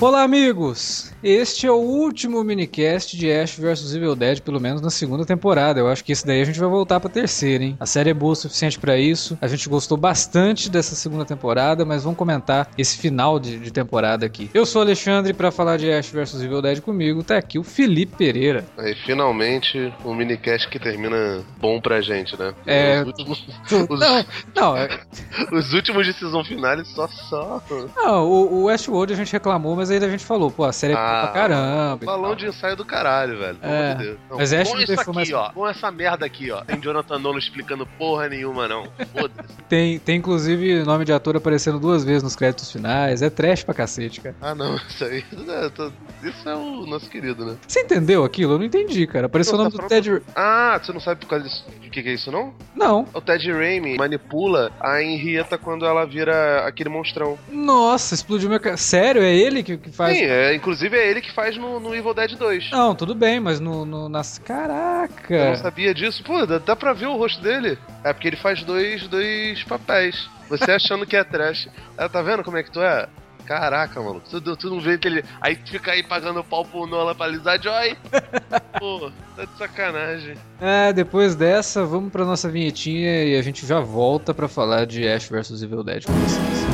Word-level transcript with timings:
Olá, 0.00 0.22
amigos! 0.22 1.12
Este 1.22 1.66
é 1.66 1.70
o 1.70 1.76
último 1.76 2.42
minicast 2.44 3.16
de 3.16 3.32
Ash 3.32 3.56
vs 3.56 3.94
Evil 3.94 4.14
Dead, 4.14 4.40
pelo 4.40 4.60
menos 4.60 4.82
na 4.82 4.90
segunda 4.90 5.24
temporada. 5.24 5.80
Eu 5.80 5.88
acho 5.88 6.04
que 6.04 6.12
esse 6.12 6.26
daí 6.26 6.42
a 6.42 6.44
gente 6.44 6.60
vai 6.60 6.68
voltar 6.68 7.00
pra 7.00 7.08
terceira, 7.08 7.64
hein? 7.64 7.76
A 7.80 7.86
série 7.86 8.10
é 8.10 8.14
boa 8.14 8.32
o 8.32 8.36
suficiente 8.36 8.78
pra 8.78 8.98
isso. 8.98 9.38
A 9.40 9.46
gente 9.48 9.66
gostou 9.66 9.96
bastante 9.96 10.68
dessa 10.68 10.94
segunda 10.94 11.24
temporada, 11.24 11.82
mas 11.86 12.02
vamos 12.02 12.18
comentar 12.18 12.68
esse 12.76 12.98
final 12.98 13.38
de, 13.40 13.58
de 13.58 13.70
temporada 13.72 14.26
aqui. 14.26 14.50
Eu 14.52 14.66
sou 14.66 14.82
o 14.82 14.84
Alexandre 14.84 15.32
para 15.32 15.50
falar 15.50 15.78
de 15.78 15.90
Ash 15.90 16.10
vs 16.10 16.42
Evil 16.42 16.60
Dead 16.60 16.80
comigo. 16.82 17.22
Tá 17.22 17.38
aqui 17.38 17.58
o 17.58 17.62
Felipe 17.62 18.16
Pereira. 18.16 18.66
Aí, 18.76 18.94
finalmente, 19.06 19.90
um 20.04 20.14
minicast 20.14 20.68
que 20.68 20.78
termina 20.78 21.42
bom 21.58 21.80
pra 21.80 22.02
gente, 22.02 22.38
né? 22.38 22.52
É. 22.66 23.00
Os 23.00 23.06
últimos, 23.06 23.46
os, 23.88 24.00
Não, 24.00 24.24
não, 24.54 24.76
é- 24.76 25.00
os 25.52 25.72
últimos 25.72 26.04
de 26.04 26.12
season 26.12 26.44
finale 26.44 26.84
só 26.84 27.08
só. 27.08 27.62
não 27.96 28.28
o, 28.28 28.52
o 28.54 28.64
Westworld 28.64 29.14
a 29.14 29.16
gente 29.16 29.32
reclamou, 29.32 29.74
mas 29.74 29.93
aí 30.02 30.08
a 30.08 30.12
gente 30.12 30.24
falou, 30.24 30.50
pô, 30.50 30.64
a 30.64 30.72
série 30.72 30.92
é 30.92 30.96
pra 30.96 31.30
caramba. 31.32 31.98
e 32.02 32.06
Balão 32.06 32.34
de 32.34 32.46
ensaio 32.46 32.76
do 32.76 32.84
caralho, 32.84 33.38
velho. 33.38 33.56
Pelo 33.56 33.72
É, 33.72 33.84
amor 33.92 33.96
de 33.98 34.04
Deus. 34.04 34.18
Não, 34.30 34.36
mas 34.38 34.52
Ash 34.52 34.68
põe 34.68 34.76
Day 34.76 34.84
isso 34.94 35.00
aqui, 35.00 35.14
mais- 35.14 35.32
ó. 35.32 35.50
Põe 35.50 35.70
essa 35.70 35.90
merda 35.90 36.26
aqui, 36.26 36.50
ó. 36.50 36.62
Tem 36.64 36.80
Jonathan 36.80 37.18
Nolan 37.18 37.38
explicando 37.38 37.86
porra 37.98 38.28
nenhuma, 38.28 38.66
não. 38.68 38.84
Foda-se. 39.12 39.54
Tem, 39.68 39.98
tem 39.98 40.16
inclusive 40.18 40.84
nome 40.84 41.04
de 41.04 41.12
ator 41.12 41.36
aparecendo 41.36 41.80
duas 41.80 42.04
vezes 42.04 42.22
nos 42.22 42.36
créditos 42.36 42.70
finais. 42.70 43.22
É 43.22 43.30
trash 43.30 43.64
pra 43.64 43.74
cacete, 43.74 44.20
cara. 44.20 44.34
Ah, 44.40 44.54
não. 44.54 44.76
Isso 44.76 45.04
aí. 45.04 45.24
é, 45.48 46.28
Isso 46.28 46.48
é 46.48 46.54
o 46.54 46.86
nosso 46.86 47.08
querido, 47.10 47.44
né? 47.46 47.56
Você 47.66 47.80
entendeu 47.80 48.24
aquilo? 48.24 48.52
Eu 48.54 48.58
não 48.58 48.64
entendi, 48.66 49.06
cara. 49.06 49.26
Apareceu 49.26 49.54
o 49.54 49.58
nome 49.58 49.70
tá 49.70 49.76
do 49.76 49.78
pronto. 49.78 49.90
Ted. 49.90 50.22
Ah, 50.36 50.78
você 50.80 50.92
não 50.92 51.00
sabe 51.00 51.20
por 51.20 51.28
causa 51.28 51.44
disso. 51.46 51.64
O 51.78 51.90
que, 51.90 52.02
que 52.02 52.08
é 52.08 52.12
isso, 52.14 52.30
não? 52.30 52.52
Não. 52.76 53.06
O 53.14 53.20
Ted 53.20 53.50
Raimi 53.52 53.96
manipula 53.96 54.70
a 54.80 55.02
Henrietta 55.02 55.56
quando 55.56 55.86
ela 55.86 56.04
vira 56.04 56.66
aquele 56.66 56.88
monstrão. 56.90 57.38
Nossa, 57.50 58.14
explodiu 58.14 58.48
minha. 58.48 58.76
Sério? 58.76 59.22
É 59.22 59.34
ele 59.34 59.62
que, 59.62 59.73
que 59.78 59.90
faz. 59.90 60.16
Sim, 60.16 60.24
é, 60.24 60.54
inclusive 60.54 60.96
é 60.96 61.10
ele 61.10 61.20
que 61.20 61.32
faz 61.32 61.56
no, 61.56 61.80
no 61.80 61.94
Evil 61.94 62.14
Dead 62.14 62.36
2. 62.36 62.70
Não, 62.70 62.94
tudo 62.94 63.14
bem, 63.14 63.40
mas 63.40 63.60
no, 63.60 63.84
no 63.84 64.08
nas. 64.08 64.38
Eu 64.38 64.54
não 64.54 64.66
Caraca! 64.66 65.56
sabia 65.56 65.94
disso. 65.94 66.22
Pô, 66.24 66.44
dá, 66.46 66.58
dá 66.58 66.76
pra 66.76 66.92
ver 66.92 67.06
o 67.06 67.16
rosto 67.16 67.42
dele. 67.42 67.78
É 68.02 68.12
porque 68.12 68.28
ele 68.28 68.36
faz 68.36 68.62
dois, 68.62 69.06
dois 69.08 69.62
papéis. 69.64 70.28
Você 70.48 70.70
achando 70.72 71.06
que 71.06 71.16
é 71.16 71.24
trash. 71.24 71.68
Ah, 71.96 72.08
tá 72.08 72.22
vendo 72.22 72.44
como 72.44 72.56
é 72.56 72.62
que 72.62 72.70
tu 72.70 72.80
é? 72.80 73.08
Caraca, 73.46 74.00
mano. 74.00 74.22
Tu, 74.28 74.40
tu 74.56 74.70
não 74.70 74.80
vê 74.80 74.96
que 74.96 75.06
ele. 75.06 75.24
Aí 75.40 75.56
tu 75.56 75.70
fica 75.70 75.92
aí 75.92 76.02
pagando 76.02 76.42
pau 76.42 76.64
pro 76.64 76.86
Nola 76.86 77.14
pra 77.14 77.26
alisar 77.26 77.60
Joy. 77.62 77.96
Pô, 78.80 79.10
tá 79.36 79.44
de 79.44 79.58
sacanagem. 79.58 80.34
É, 80.60 80.92
depois 80.92 81.34
dessa, 81.36 81.84
vamos 81.84 82.10
pra 82.10 82.24
nossa 82.24 82.48
vinhetinha 82.48 83.24
e 83.24 83.36
a 83.36 83.42
gente 83.42 83.66
já 83.66 83.80
volta 83.80 84.32
pra 84.32 84.48
falar 84.48 84.86
de 84.86 85.06
Ash 85.06 85.28
vs 85.28 85.62
Evil 85.62 85.84
Dead 85.84 86.04
com 86.04 86.12
vocês. 86.12 86.73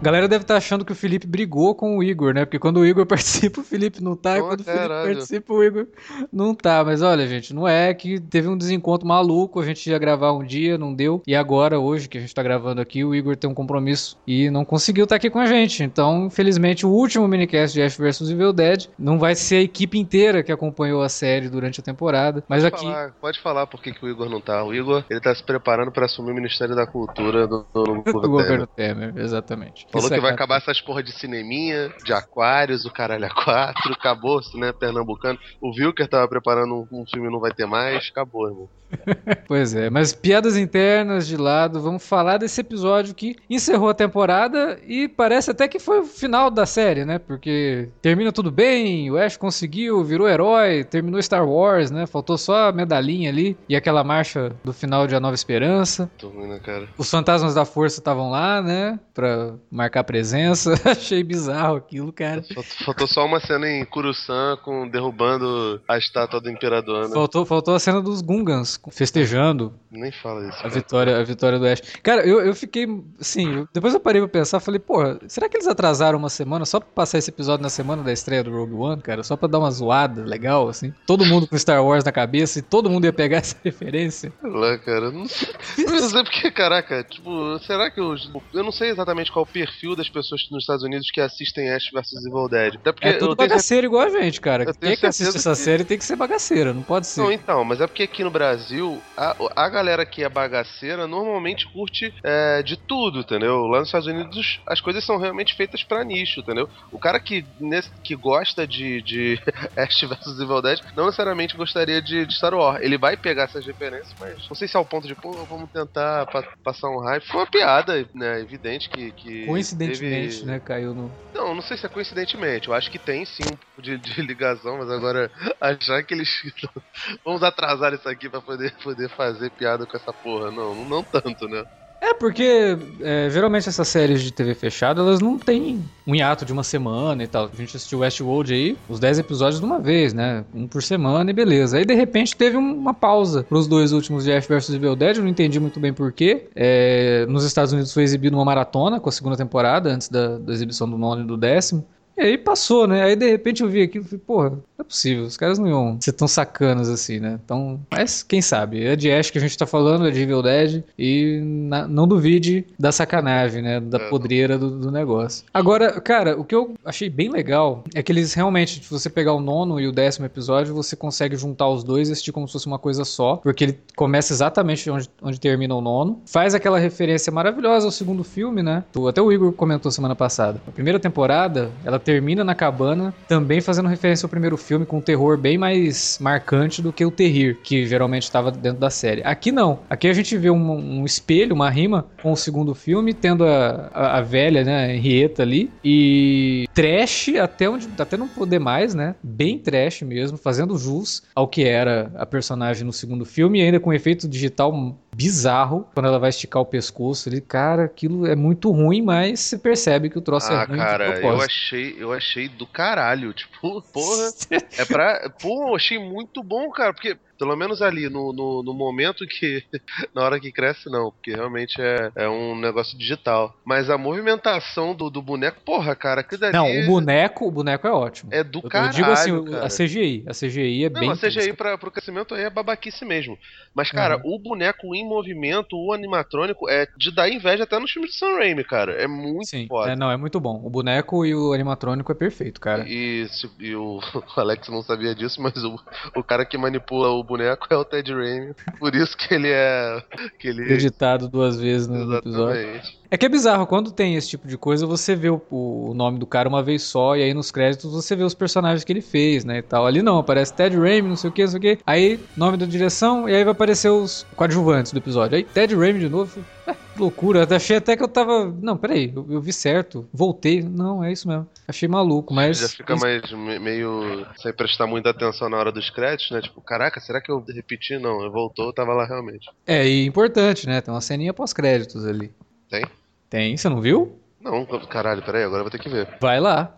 A 0.00 0.04
galera 0.04 0.28
deve 0.28 0.44
estar 0.44 0.56
achando 0.56 0.84
que 0.84 0.92
o 0.92 0.94
Felipe 0.94 1.26
brigou 1.26 1.74
com 1.74 1.98
o 1.98 2.02
Igor, 2.04 2.32
né? 2.32 2.44
Porque 2.44 2.58
quando 2.58 2.78
o 2.78 2.86
Igor 2.86 3.04
participa, 3.06 3.60
o 3.60 3.64
Felipe 3.64 4.02
não 4.02 4.14
tá. 4.14 4.38
E 4.38 4.40
quando 4.40 4.60
o 4.60 4.64
Felipe 4.64 4.88
participa, 4.88 5.52
o 5.52 5.64
Igor 5.64 5.88
não 6.32 6.54
tá. 6.54 6.84
Mas 6.84 7.02
olha, 7.02 7.26
gente, 7.26 7.52
não 7.52 7.66
é 7.66 7.92
que 7.92 8.20
teve 8.20 8.46
um 8.46 8.56
desencontro 8.56 9.06
maluco. 9.08 9.58
A 9.60 9.64
gente 9.64 9.90
ia 9.90 9.98
gravar 9.98 10.32
um 10.32 10.44
dia, 10.44 10.78
não 10.78 10.94
deu. 10.94 11.20
E 11.26 11.34
agora, 11.34 11.80
hoje 11.80 12.08
que 12.08 12.16
a 12.16 12.20
gente 12.20 12.32
tá 12.32 12.44
gravando 12.44 12.80
aqui, 12.80 13.02
o 13.04 13.12
Igor 13.12 13.36
tem 13.36 13.50
um 13.50 13.54
compromisso 13.54 14.16
e 14.24 14.48
não 14.50 14.64
conseguiu 14.64 15.02
estar 15.02 15.16
aqui 15.16 15.28
com 15.30 15.40
a 15.40 15.46
gente. 15.46 15.82
Então, 15.82 16.26
infelizmente, 16.26 16.86
o 16.86 16.90
último 16.90 17.26
minicast 17.26 17.74
de 17.74 17.82
Ash 17.82 17.96
vs 17.96 18.30
Evil 18.30 18.52
Dead 18.52 18.86
não 18.96 19.18
vai 19.18 19.34
ser 19.34 19.56
a 19.56 19.62
equipe 19.62 19.98
inteira 19.98 20.44
que 20.44 20.52
acompanhou 20.52 21.02
a 21.02 21.08
série 21.08 21.48
durante 21.48 21.80
a 21.80 21.82
temporada. 21.82 22.44
Mas 22.48 22.62
Pode 22.62 22.74
aqui. 22.76 22.84
falar, 22.84 23.12
pode 23.20 23.40
falar 23.40 23.66
por 23.66 23.82
que, 23.82 23.92
que 23.92 24.04
o 24.04 24.08
Igor 24.08 24.28
não 24.30 24.40
tá. 24.40 24.62
O 24.62 24.72
Igor, 24.72 25.02
ele 25.10 25.20
tá 25.20 25.34
se 25.34 25.42
preparando 25.42 25.90
pra 25.90 26.04
assumir 26.04 26.30
o 26.30 26.34
Ministério 26.36 26.76
da 26.76 26.86
Cultura 26.86 27.48
do, 27.48 27.66
do, 27.74 27.84
do 28.06 28.20
Do 28.22 28.28
governo. 28.28 28.28
governo 28.28 28.66
Temer, 28.68 29.12
exatamente. 29.16 29.87
Falou 29.90 30.08
que 30.08 30.14
é 30.14 30.20
vai 30.20 30.32
acabar 30.32 30.56
essas 30.56 30.80
porra 30.80 31.02
de 31.02 31.12
cineminha, 31.12 31.92
de 32.04 32.12
aquários, 32.12 32.84
o 32.84 32.92
caralho 32.92 33.24
a 33.24 33.30
quatro, 33.30 33.92
acabou, 33.92 34.40
né, 34.54 34.72
pernambucano. 34.72 35.38
O 35.60 35.70
Wilker 35.70 36.08
tava 36.08 36.28
preparando 36.28 36.86
um, 36.92 37.00
um 37.00 37.06
filme 37.06 37.30
não 37.30 37.40
vai 37.40 37.52
ter 37.52 37.66
mais, 37.66 38.08
acabou, 38.10 38.48
irmão. 38.48 38.68
Pois 39.46 39.74
é, 39.74 39.90
mas 39.90 40.12
piadas 40.12 40.56
internas 40.56 41.26
de 41.26 41.36
lado, 41.36 41.80
vamos 41.80 42.06
falar 42.06 42.38
desse 42.38 42.60
episódio 42.60 43.14
que 43.14 43.36
encerrou 43.48 43.88
a 43.88 43.94
temporada 43.94 44.78
e 44.86 45.08
parece 45.08 45.50
até 45.50 45.66
que 45.68 45.78
foi 45.78 46.00
o 46.00 46.04
final 46.04 46.50
da 46.50 46.66
série, 46.66 47.04
né? 47.04 47.18
Porque 47.18 47.88
termina 48.02 48.32
tudo 48.32 48.50
bem, 48.50 49.10
o 49.10 49.16
Ash 49.16 49.36
conseguiu, 49.36 50.02
virou 50.04 50.28
herói, 50.28 50.84
terminou 50.84 51.20
Star 51.22 51.46
Wars, 51.48 51.90
né? 51.90 52.06
Faltou 52.06 52.36
só 52.36 52.68
a 52.68 52.72
medalhinha 52.72 53.30
ali 53.30 53.56
e 53.68 53.76
aquela 53.76 54.04
marcha 54.04 54.52
do 54.64 54.72
final 54.72 55.06
de 55.06 55.14
A 55.14 55.20
Nova 55.20 55.34
Esperança. 55.34 56.10
Tô 56.18 56.28
ruim, 56.28 56.48
né, 56.48 56.58
cara? 56.58 56.88
Os 56.96 57.10
fantasmas 57.10 57.54
da 57.54 57.64
força 57.64 58.00
estavam 58.00 58.30
lá, 58.30 58.62
né? 58.62 58.98
Pra 59.14 59.54
marcar 59.78 60.02
presença. 60.02 60.74
Achei 60.84 61.22
bizarro 61.22 61.76
aquilo, 61.76 62.12
cara. 62.12 62.42
Faltou, 62.84 63.06
só 63.06 63.24
uma 63.24 63.38
cena 63.38 63.68
em 63.70 63.84
Kurusan 63.84 64.56
com 64.64 64.88
derrubando 64.88 65.80
a 65.86 65.96
estátua 65.96 66.40
do 66.40 66.50
imperador, 66.50 67.08
né? 67.08 67.14
Faltou, 67.14 67.46
faltou 67.46 67.74
a 67.74 67.78
cena 67.78 68.02
dos 68.02 68.20
Gungans 68.20 68.80
festejando 68.90 69.72
Nem 69.90 70.10
fala 70.10 70.48
isso. 70.48 70.58
A 70.58 70.62
cara. 70.62 70.68
vitória, 70.74 71.16
a 71.18 71.22
vitória 71.22 71.58
do 71.58 71.66
Ash. 71.66 71.80
Cara, 72.02 72.26
eu, 72.26 72.40
eu 72.40 72.54
fiquei. 72.54 72.86
Assim, 73.20 73.66
depois 73.72 73.94
eu 73.94 74.00
parei 74.00 74.20
pra 74.20 74.28
pensar, 74.28 74.58
falei, 74.58 74.80
porra, 74.80 75.18
será 75.28 75.48
que 75.48 75.56
eles 75.56 75.68
atrasaram 75.68 76.18
uma 76.18 76.28
semana 76.28 76.64
só 76.64 76.80
pra 76.80 76.88
passar 76.92 77.18
esse 77.18 77.30
episódio 77.30 77.62
na 77.62 77.70
semana 77.70 78.02
da 78.02 78.12
estreia 78.12 78.42
do 78.42 78.50
Rogue 78.50 78.74
One, 78.74 79.00
cara? 79.00 79.22
Só 79.22 79.36
pra 79.36 79.48
dar 79.48 79.60
uma 79.60 79.70
zoada 79.70 80.24
legal, 80.24 80.68
assim? 80.68 80.92
Todo 81.06 81.24
mundo 81.24 81.46
com 81.46 81.56
Star 81.56 81.84
Wars 81.84 82.02
na 82.02 82.10
cabeça 82.10 82.58
e 82.58 82.62
todo 82.62 82.90
mundo 82.90 83.04
ia 83.04 83.12
pegar 83.12 83.38
essa 83.38 83.56
referência. 83.62 84.32
Sei 84.40 84.50
lá, 84.50 84.76
cara. 84.78 85.10
Não 85.12 85.26
sei, 85.26 85.54
não 85.78 86.08
sei 86.08 86.24
porque, 86.24 86.50
caraca, 86.50 87.04
tipo, 87.04 87.58
será 87.60 87.90
que 87.90 88.00
os. 88.00 88.30
Eu 88.52 88.64
não 88.64 88.72
sei 88.72 88.90
exatamente 88.90 89.30
qual 89.30 89.44
o 89.44 89.46
perfil 89.68 89.94
das 89.94 90.08
pessoas 90.08 90.40
nos 90.50 90.62
Estados 90.62 90.82
Unidos 90.84 91.10
que 91.10 91.20
assistem 91.20 91.70
Ash 91.70 91.90
vs 91.92 92.24
Evil 92.26 92.48
Dead. 92.48 92.74
Até 92.76 92.92
porque 92.92 93.08
É 93.08 93.12
tudo 93.14 93.32
eu 93.32 93.36
tenho 93.36 93.48
bagaceiro 93.48 93.86
igual 93.86 94.02
a 94.06 94.10
gente, 94.10 94.40
cara. 94.40 94.64
Quem 94.72 94.92
é 94.92 94.96
que 94.96 95.06
assiste 95.06 95.36
essa 95.36 95.50
que- 95.50 95.56
série 95.56 95.84
tem 95.84 95.98
que 95.98 96.04
ser 96.04 96.16
bagaceira, 96.16 96.72
não 96.72 96.82
pode 96.82 97.06
ser. 97.06 97.20
Não, 97.20 97.30
então, 97.32 97.64
mas 97.64 97.80
é 97.80 97.86
porque 97.86 98.02
aqui 98.04 98.24
no 98.24 98.30
Brasil, 98.30 99.00
a, 99.16 99.36
a 99.56 99.68
galera 99.68 100.04
que 100.06 100.22
é 100.24 100.28
bagaceira 100.28 101.06
normalmente 101.06 101.70
curte 101.72 102.12
é, 102.22 102.62
de 102.62 102.76
tudo, 102.76 103.20
entendeu? 103.20 103.66
Lá 103.66 103.80
nos 103.80 103.88
Estados 103.88 104.06
Unidos 104.08 104.60
as 104.66 104.80
coisas 104.80 105.04
são 105.04 105.18
realmente 105.18 105.54
feitas 105.54 105.82
pra 105.84 106.04
nicho, 106.04 106.40
entendeu? 106.40 106.68
O 106.90 106.98
cara 106.98 107.20
que, 107.20 107.44
nesse- 107.60 107.90
que 108.02 108.14
gosta 108.16 108.66
de, 108.66 109.02
de 109.02 109.38
Ash 109.76 110.00
vs 110.00 110.40
Evil 110.40 110.62
Dead 110.62 110.80
não 110.96 111.06
necessariamente 111.06 111.56
gostaria 111.56 112.00
de, 112.00 112.24
de 112.26 112.34
Star 112.34 112.54
Wars. 112.54 112.82
Ele 112.82 112.96
vai 112.98 113.16
pegar 113.16 113.44
essas 113.44 113.64
referências, 113.66 114.14
mas 114.18 114.48
não 114.48 114.54
sei 114.56 114.66
se 114.68 114.76
é 114.76 114.80
o 114.80 114.84
ponto 114.84 115.06
de, 115.06 115.14
pô, 115.14 115.32
vamos 115.44 115.70
tentar 115.70 116.26
pa- 116.26 116.44
passar 116.64 116.88
um 116.88 117.00
hype. 117.00 117.26
Foi 117.26 117.40
uma 117.40 117.46
piada, 117.46 118.08
né? 118.14 118.40
Evidente 118.40 118.88
que. 118.88 119.10
que 119.12 119.44
Coincidentemente, 119.58 120.44
teve- 120.44 120.46
né, 120.46 120.60
caiu 120.60 120.94
no. 120.94 121.10
Não, 121.34 121.54
não 121.54 121.62
sei 121.62 121.76
se 121.76 121.86
é 121.86 121.88
coincidentemente. 121.88 122.68
Eu 122.68 122.74
acho 122.74 122.90
que 122.90 122.98
tem 122.98 123.24
sim 123.26 123.46
um 123.48 123.56
pouco 123.56 123.82
de, 123.82 123.98
de 123.98 124.22
ligação, 124.22 124.78
mas 124.78 124.90
agora 124.90 125.30
achar 125.60 126.02
que 126.04 126.14
eles. 126.14 126.28
Vamos 127.24 127.42
atrasar 127.42 127.94
isso 127.94 128.08
aqui 128.08 128.28
pra 128.30 128.42
poder, 128.42 128.76
poder 128.82 129.08
fazer 129.10 129.50
piada 129.52 129.86
com 129.86 129.96
essa 129.96 130.12
porra. 130.14 130.50
Não, 130.52 130.74
não, 130.74 130.84
não 130.86 131.04
tanto, 131.04 131.48
né? 131.48 131.64
É, 132.00 132.14
porque 132.14 132.78
é, 133.00 133.28
geralmente 133.30 133.68
essas 133.68 133.88
séries 133.88 134.22
de 134.22 134.32
TV 134.32 134.54
fechada, 134.54 135.00
elas 135.00 135.20
não 135.20 135.36
têm 135.36 135.82
um 136.06 136.14
hiato 136.14 136.44
de 136.44 136.52
uma 136.52 136.62
semana 136.62 137.24
e 137.24 137.26
tal. 137.26 137.50
A 137.52 137.56
gente 137.56 137.76
assistiu 137.76 137.98
Westworld 138.00 138.54
aí, 138.54 138.76
os 138.88 139.00
10 139.00 139.18
episódios 139.18 139.58
de 139.60 139.66
uma 139.66 139.80
vez, 139.80 140.14
né? 140.14 140.44
Um 140.54 140.68
por 140.68 140.80
semana 140.82 141.28
e 141.30 141.34
beleza. 141.34 141.76
Aí 141.76 141.84
de 141.84 141.94
repente 141.94 142.36
teve 142.36 142.56
um- 142.56 142.72
uma 142.76 142.94
pausa 142.94 143.42
pros 143.42 143.66
dois 143.66 143.92
últimos 143.92 144.24
de 144.24 144.32
Ash 144.32 144.46
vs 144.46 144.70
Evil 144.70 144.94
Dead, 144.94 145.16
eu 145.16 145.22
não 145.22 145.28
entendi 145.30 145.58
muito 145.58 145.80
bem 145.80 145.92
porquê. 145.92 146.46
É, 146.54 147.26
nos 147.28 147.44
Estados 147.44 147.72
Unidos 147.72 147.92
foi 147.92 148.04
exibido 148.04 148.36
uma 148.36 148.44
maratona 148.44 149.00
com 149.00 149.08
a 149.08 149.12
segunda 149.12 149.36
temporada, 149.36 149.90
antes 149.92 150.08
da, 150.08 150.38
da 150.38 150.52
exibição 150.52 150.88
do 150.88 150.96
nono 150.96 151.22
e 151.22 151.26
do 151.26 151.36
décimo. 151.36 151.84
E 152.18 152.22
aí 152.22 152.38
passou, 152.38 152.86
né? 152.86 153.02
Aí 153.04 153.14
de 153.16 153.28
repente 153.30 153.62
eu 153.62 153.68
vi 153.68 153.82
aquilo 153.82 154.04
e 154.04 154.08
falei, 154.08 154.22
porra, 154.26 154.50
não 154.50 154.58
é 154.80 154.82
possível, 154.82 155.24
os 155.24 155.36
caras 155.36 155.58
não 155.58 155.68
iam 155.68 155.98
ser 156.00 156.12
tão 156.12 156.26
sacanas 156.26 156.88
assim, 156.88 157.20
né? 157.20 157.38
Então, 157.44 157.80
mas 157.90 158.22
quem 158.22 158.42
sabe? 158.42 158.84
É 158.84 158.96
de 158.96 159.10
Ash 159.10 159.30
que 159.30 159.38
a 159.38 159.40
gente 159.40 159.56
tá 159.56 159.66
falando, 159.66 160.06
é 160.06 160.10
de 160.10 160.20
Evil 160.20 160.42
Dead, 160.42 160.82
e 160.98 161.40
na, 161.42 161.86
não 161.86 162.08
duvide 162.08 162.64
da 162.78 162.90
sacanagem, 162.90 163.62
né? 163.62 163.80
Da 163.80 163.98
É. 163.98 164.08
podreira 164.10 164.58
do, 164.58 164.70
do 164.70 164.90
negócio. 164.90 165.44
Agora, 165.54 166.00
cara, 166.00 166.38
o 166.38 166.44
que 166.44 166.54
eu 166.54 166.74
achei 166.84 167.08
bem 167.08 167.30
legal 167.30 167.84
é 167.94 168.02
que 168.02 168.10
eles 168.10 168.34
realmente, 168.34 168.82
se 168.84 168.90
você 168.90 169.08
pegar 169.08 169.32
o 169.34 169.40
nono 169.40 169.78
e 169.80 169.86
o 169.86 169.92
décimo 169.92 170.26
episódio, 170.26 170.74
você 170.74 170.96
consegue 170.96 171.36
juntar 171.36 171.68
os 171.68 171.84
dois 171.84 172.08
e 172.08 172.12
assistir 172.12 172.32
como 172.32 172.46
se 172.48 172.52
fosse 172.52 172.66
uma 172.66 172.78
coisa 172.78 173.04
só, 173.04 173.36
porque 173.36 173.64
ele 173.64 173.78
começa 173.96 174.32
exatamente 174.32 174.90
onde, 174.90 175.08
onde 175.22 175.38
termina 175.38 175.74
o 175.74 175.80
nono, 175.80 176.20
faz 176.26 176.54
aquela 176.54 176.78
referência 176.78 177.32
maravilhosa 177.32 177.86
ao 177.86 177.92
segundo 177.92 178.24
filme, 178.24 178.62
né? 178.62 178.82
Até 179.08 179.20
o 179.22 179.30
Igor 179.32 179.52
comentou 179.52 179.90
semana 179.92 180.16
passada. 180.16 180.60
A 180.66 180.70
primeira 180.70 180.98
temporada, 180.98 181.70
ela 181.84 181.98
termina 182.08 182.42
na 182.42 182.54
cabana, 182.54 183.12
também 183.28 183.60
fazendo 183.60 183.86
referência 183.86 184.24
ao 184.24 184.30
primeiro 184.30 184.56
filme, 184.56 184.86
com 184.86 184.96
um 184.96 185.00
terror 185.02 185.36
bem 185.36 185.58
mais 185.58 186.18
marcante 186.18 186.80
do 186.80 186.90
que 186.90 187.04
o 187.04 187.10
Terrir, 187.10 187.58
que 187.62 187.86
geralmente 187.86 188.22
estava 188.22 188.50
dentro 188.50 188.80
da 188.80 188.88
série. 188.88 189.20
Aqui 189.22 189.52
não. 189.52 189.80
Aqui 189.90 190.08
a 190.08 190.12
gente 190.14 190.34
vê 190.38 190.48
um, 190.48 191.00
um 191.00 191.04
espelho, 191.04 191.54
uma 191.54 191.68
rima 191.68 192.06
com 192.22 192.32
o 192.32 192.36
segundo 192.36 192.74
filme, 192.74 193.12
tendo 193.12 193.44
a, 193.44 193.90
a, 193.92 194.18
a 194.18 194.20
velha, 194.22 194.64
né, 194.64 194.96
Henrietta 194.96 195.42
ali, 195.42 195.70
e 195.84 196.66
trash 196.72 197.28
até 197.38 197.68
onde 197.68 197.86
até 197.98 198.16
não 198.16 198.26
poder 198.26 198.58
mais, 198.58 198.94
né? 198.94 199.14
Bem 199.22 199.58
trash 199.58 200.00
mesmo, 200.00 200.38
fazendo 200.38 200.78
jus 200.78 201.22
ao 201.34 201.46
que 201.46 201.64
era 201.64 202.10
a 202.16 202.24
personagem 202.24 202.86
no 202.86 202.92
segundo 202.92 203.26
filme, 203.26 203.58
e 203.58 203.62
ainda 203.64 203.78
com 203.78 203.92
efeito 203.92 204.26
digital 204.26 204.96
bizarro, 205.18 205.84
quando 205.92 206.06
ela 206.06 206.20
vai 206.20 206.30
esticar 206.30 206.62
o 206.62 206.64
pescoço 206.64 207.28
ali, 207.28 207.40
cara, 207.40 207.86
aquilo 207.86 208.24
é 208.24 208.36
muito 208.36 208.70
ruim, 208.70 209.02
mas 209.02 209.40
você 209.40 209.58
percebe 209.58 210.08
que 210.08 210.16
o 210.16 210.20
troço 210.20 210.52
é 210.52 210.54
Ah, 210.54 210.64
ruim 210.64 210.78
de 210.78 210.84
cara, 210.84 211.20
eu 211.20 211.40
achei, 211.40 211.96
eu 211.98 212.12
achei 212.12 212.48
do 212.48 212.64
caralho. 212.64 213.32
Tipo, 213.32 213.82
porra, 213.92 214.30
é 214.78 214.84
pra. 214.84 215.28
Pô, 215.42 215.74
achei 215.74 215.98
muito 215.98 216.40
bom, 216.40 216.70
cara, 216.70 216.94
porque. 216.94 217.18
Pelo 217.38 217.56
menos 217.56 217.80
ali, 217.80 218.08
no, 218.08 218.32
no, 218.32 218.62
no 218.62 218.74
momento 218.74 219.26
que. 219.26 219.62
Na 220.14 220.22
hora 220.22 220.40
que 220.40 220.50
cresce, 220.52 220.90
não. 220.90 221.10
Porque 221.12 221.32
realmente 221.32 221.80
é, 221.80 222.10
é 222.16 222.28
um 222.28 222.58
negócio 222.58 222.98
digital. 222.98 223.54
Mas 223.64 223.88
a 223.90 223.96
movimentação 223.98 224.94
do, 224.94 225.08
do 225.10 225.22
boneco, 225.22 225.60
porra, 225.64 225.94
cara, 225.94 226.20
aquilo 226.20 226.40
dali. 226.40 226.52
Não, 226.52 226.66
o 226.66 226.86
boneco, 226.86 227.46
o 227.46 227.50
boneco 227.50 227.86
é 227.86 227.90
ótimo. 227.92 228.32
É 228.32 228.42
do 228.42 228.58
Eu, 228.58 228.62
eu 228.64 228.70
caralho. 228.70 228.92
digo 228.92 229.10
assim, 229.10 229.32
o- 229.32 229.44
cara. 229.44 229.66
a 229.66 229.68
CGI, 229.68 230.24
a 230.26 230.32
CGI 230.32 230.84
é 230.84 230.90
Não, 230.90 231.00
bem 231.00 231.10
a 231.10 231.16
CGI 231.16 231.52
pra, 231.52 231.78
pro 231.78 231.90
crescimento 231.90 232.34
aí 232.34 232.42
é 232.44 232.50
babaquice 232.50 233.04
mesmo. 233.04 233.38
Mas, 233.74 233.90
cara, 233.90 234.16
Uhum. 234.16 234.34
o 234.34 234.38
boneco 234.38 234.94
em 234.94 235.06
movimento, 235.06 235.76
o 235.76 235.92
animatrônico, 235.92 236.68
é 236.68 236.86
de 236.96 237.14
dar 237.14 237.28
inveja 237.30 237.64
até 237.64 237.78
nos 237.78 237.90
filmes 237.90 238.10
de 238.12 238.18
Sam 238.18 238.36
Raimi, 238.36 238.64
cara. 238.64 238.92
É 238.92 239.06
muito 239.06 239.46
Sim, 239.46 239.66
foda. 239.68 239.92
é, 239.92 239.96
não, 239.96 240.10
é 240.10 240.16
muito 240.16 240.40
bom. 240.40 240.60
O 240.64 240.70
boneco 240.70 241.24
e 241.24 241.34
o 241.34 241.52
animatrônico 241.52 242.10
é 242.10 242.14
perfeito, 242.14 242.60
cara. 242.60 242.84
E, 242.88 243.26
e 243.60 243.74
o, 243.74 243.98
o 244.36 244.40
Alex 244.40 244.68
não 244.68 244.82
sabia 244.82 245.14
disso, 245.14 245.40
mas 245.40 245.56
o, 245.62 245.78
o 246.16 246.22
cara 246.24 246.44
que 246.44 246.58
manipula 246.58 247.10
o 247.10 247.22
boneco 247.28 247.66
é 247.70 247.76
o 247.76 247.84
Ted 247.84 248.12
Raimi. 248.12 248.54
Por 248.78 248.94
isso 248.94 249.16
que 249.16 249.34
ele 249.34 249.50
é. 249.50 250.02
Que 250.38 250.48
ele, 250.48 250.72
Editado 250.72 251.28
duas 251.28 251.60
vezes 251.60 251.86
no 251.86 252.04
no 252.04 252.16
episódio. 252.16 252.60
Exatamente. 252.60 252.98
É 253.10 253.16
que 253.16 253.24
é 253.24 253.28
bizarro, 253.28 253.66
quando 253.66 253.90
tem 253.90 254.16
esse 254.16 254.28
tipo 254.28 254.46
de 254.46 254.58
coisa, 254.58 254.86
você 254.86 255.16
vê 255.16 255.30
o, 255.30 255.40
o 255.50 255.94
nome 255.94 256.18
do 256.18 256.26
cara 256.26 256.46
uma 256.46 256.62
vez 256.62 256.82
só, 256.82 257.16
e 257.16 257.22
aí 257.22 257.32
nos 257.32 257.50
créditos 257.50 257.90
você 257.90 258.14
vê 258.14 258.22
os 258.22 258.34
personagens 258.34 258.84
que 258.84 258.92
ele 258.92 259.00
fez, 259.00 259.46
né, 259.46 259.58
e 259.58 259.62
tal. 259.62 259.86
Ali 259.86 260.02
não, 260.02 260.18
aparece 260.18 260.52
Ted 260.52 260.76
Raimi, 260.76 261.08
não 261.08 261.16
sei 261.16 261.30
o 261.30 261.32
que, 261.32 261.42
não 261.42 261.48
sei 261.48 261.58
o 261.58 261.60
que. 261.60 261.78
Aí, 261.86 262.20
nome 262.36 262.58
da 262.58 262.66
direção, 262.66 263.26
e 263.26 263.34
aí 263.34 263.42
vai 263.44 263.52
aparecer 263.52 263.88
os 263.88 264.26
coadjuvantes 264.36 264.92
do 264.92 264.98
episódio. 264.98 265.38
Aí, 265.38 265.44
Ted 265.44 265.74
Raimi 265.74 266.00
de 266.00 266.08
novo, 266.10 266.34
que 266.34 266.70
loucura. 266.98 267.46
Eu 267.48 267.56
achei 267.56 267.76
até 267.76 267.96
que 267.96 268.02
eu 268.02 268.08
tava... 268.08 268.52
Não, 268.60 268.76
peraí, 268.76 269.12
eu, 269.14 269.26
eu 269.30 269.40
vi 269.40 269.52
certo, 269.52 270.08
voltei. 270.12 270.62
Não, 270.62 271.02
é 271.02 271.12
isso 271.12 271.26
mesmo. 271.28 271.46
Achei 271.66 271.88
maluco, 271.88 272.32
mas... 272.34 272.58
Já 272.58 272.68
fica 272.68 272.96
mais 272.96 273.30
me- 273.32 273.58
meio 273.58 274.26
sem 274.36 274.52
prestar 274.52 274.86
muita 274.86 275.10
atenção 275.10 275.48
na 275.48 275.56
hora 275.56 275.72
dos 275.72 275.88
créditos, 275.90 276.30
né? 276.30 276.40
Tipo, 276.40 276.60
caraca, 276.60 277.00
será 277.00 277.20
que 277.20 277.30
eu 277.30 277.44
repeti? 277.46 277.98
Não, 277.98 278.22
eu 278.22 278.30
voltou, 278.30 278.72
tava 278.72 278.92
lá 278.92 279.06
realmente. 279.06 279.48
É, 279.66 279.86
e 279.86 280.06
importante, 280.06 280.66
né, 280.66 280.80
tem 280.80 280.92
uma 280.92 281.00
ceninha 281.00 281.32
pós-créditos 281.32 282.06
ali. 282.06 282.32
Tem? 282.70 282.84
Tem, 283.30 283.56
você 283.56 283.68
não 283.68 283.80
viu? 283.80 284.18
Não, 284.40 284.64
caralho, 284.86 285.22
peraí, 285.22 285.42
agora 285.44 285.60
eu 285.60 285.64
vou 285.64 285.70
ter 285.70 285.78
que 285.78 285.88
ver. 285.88 286.08
Vai 286.20 286.40
lá. 286.40 286.74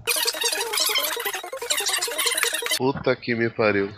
Puta 2.76 3.14
que 3.14 3.34
me 3.34 3.50
pariu. 3.50 3.90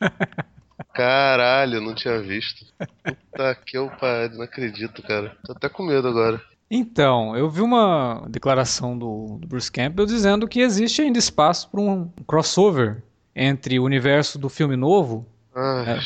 Caralho, 0.92 1.80
não 1.80 1.94
tinha 1.94 2.20
visto. 2.20 2.66
Puta 3.04 3.54
que 3.54 3.76
eu 3.78 3.90
pariu, 3.90 4.36
não 4.38 4.44
acredito, 4.44 5.02
cara. 5.02 5.36
Tô 5.44 5.52
até 5.52 5.68
com 5.68 5.82
medo 5.84 6.08
agora. 6.08 6.40
Então, 6.70 7.36
eu 7.36 7.48
vi 7.48 7.60
uma 7.60 8.26
declaração 8.28 8.98
do, 8.98 9.38
do 9.40 9.46
Bruce 9.46 9.70
Campbell 9.70 10.04
dizendo 10.06 10.48
que 10.48 10.60
existe 10.60 11.00
ainda 11.00 11.18
espaço 11.18 11.70
para 11.70 11.80
um 11.80 12.10
crossover 12.26 13.02
entre 13.34 13.78
o 13.78 13.84
universo 13.84 14.38
do 14.38 14.48
filme 14.48 14.76
novo, 14.76 15.26
Ai, 15.54 15.96
É, 15.96 15.98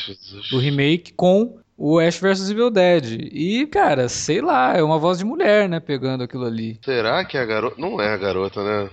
do 0.51 0.59
remake, 0.59 1.13
com 1.15 1.59
o 1.77 1.99
Ash 1.99 2.19
vs 2.19 2.51
Evil 2.51 2.71
Dead. 2.71 3.31
E, 3.33 3.67
cara, 3.67 4.09
sei 4.09 4.41
lá, 4.43 4.77
é 4.77 4.83
uma 4.83 4.99
voz 4.99 5.19
de 5.19 5.25
mulher, 5.25 5.69
né, 5.69 5.81
pegando 5.81 6.23
aquilo 6.23 6.45
ali. 6.45 6.79
Será 6.85 7.25
que 7.25 7.37
é 7.39 7.41
a 7.41 7.47
garota. 7.47 7.77
Não 7.81 8.01
é 8.01 8.13
a 8.13 8.17
garota, 8.19 8.63
né? 8.63 8.91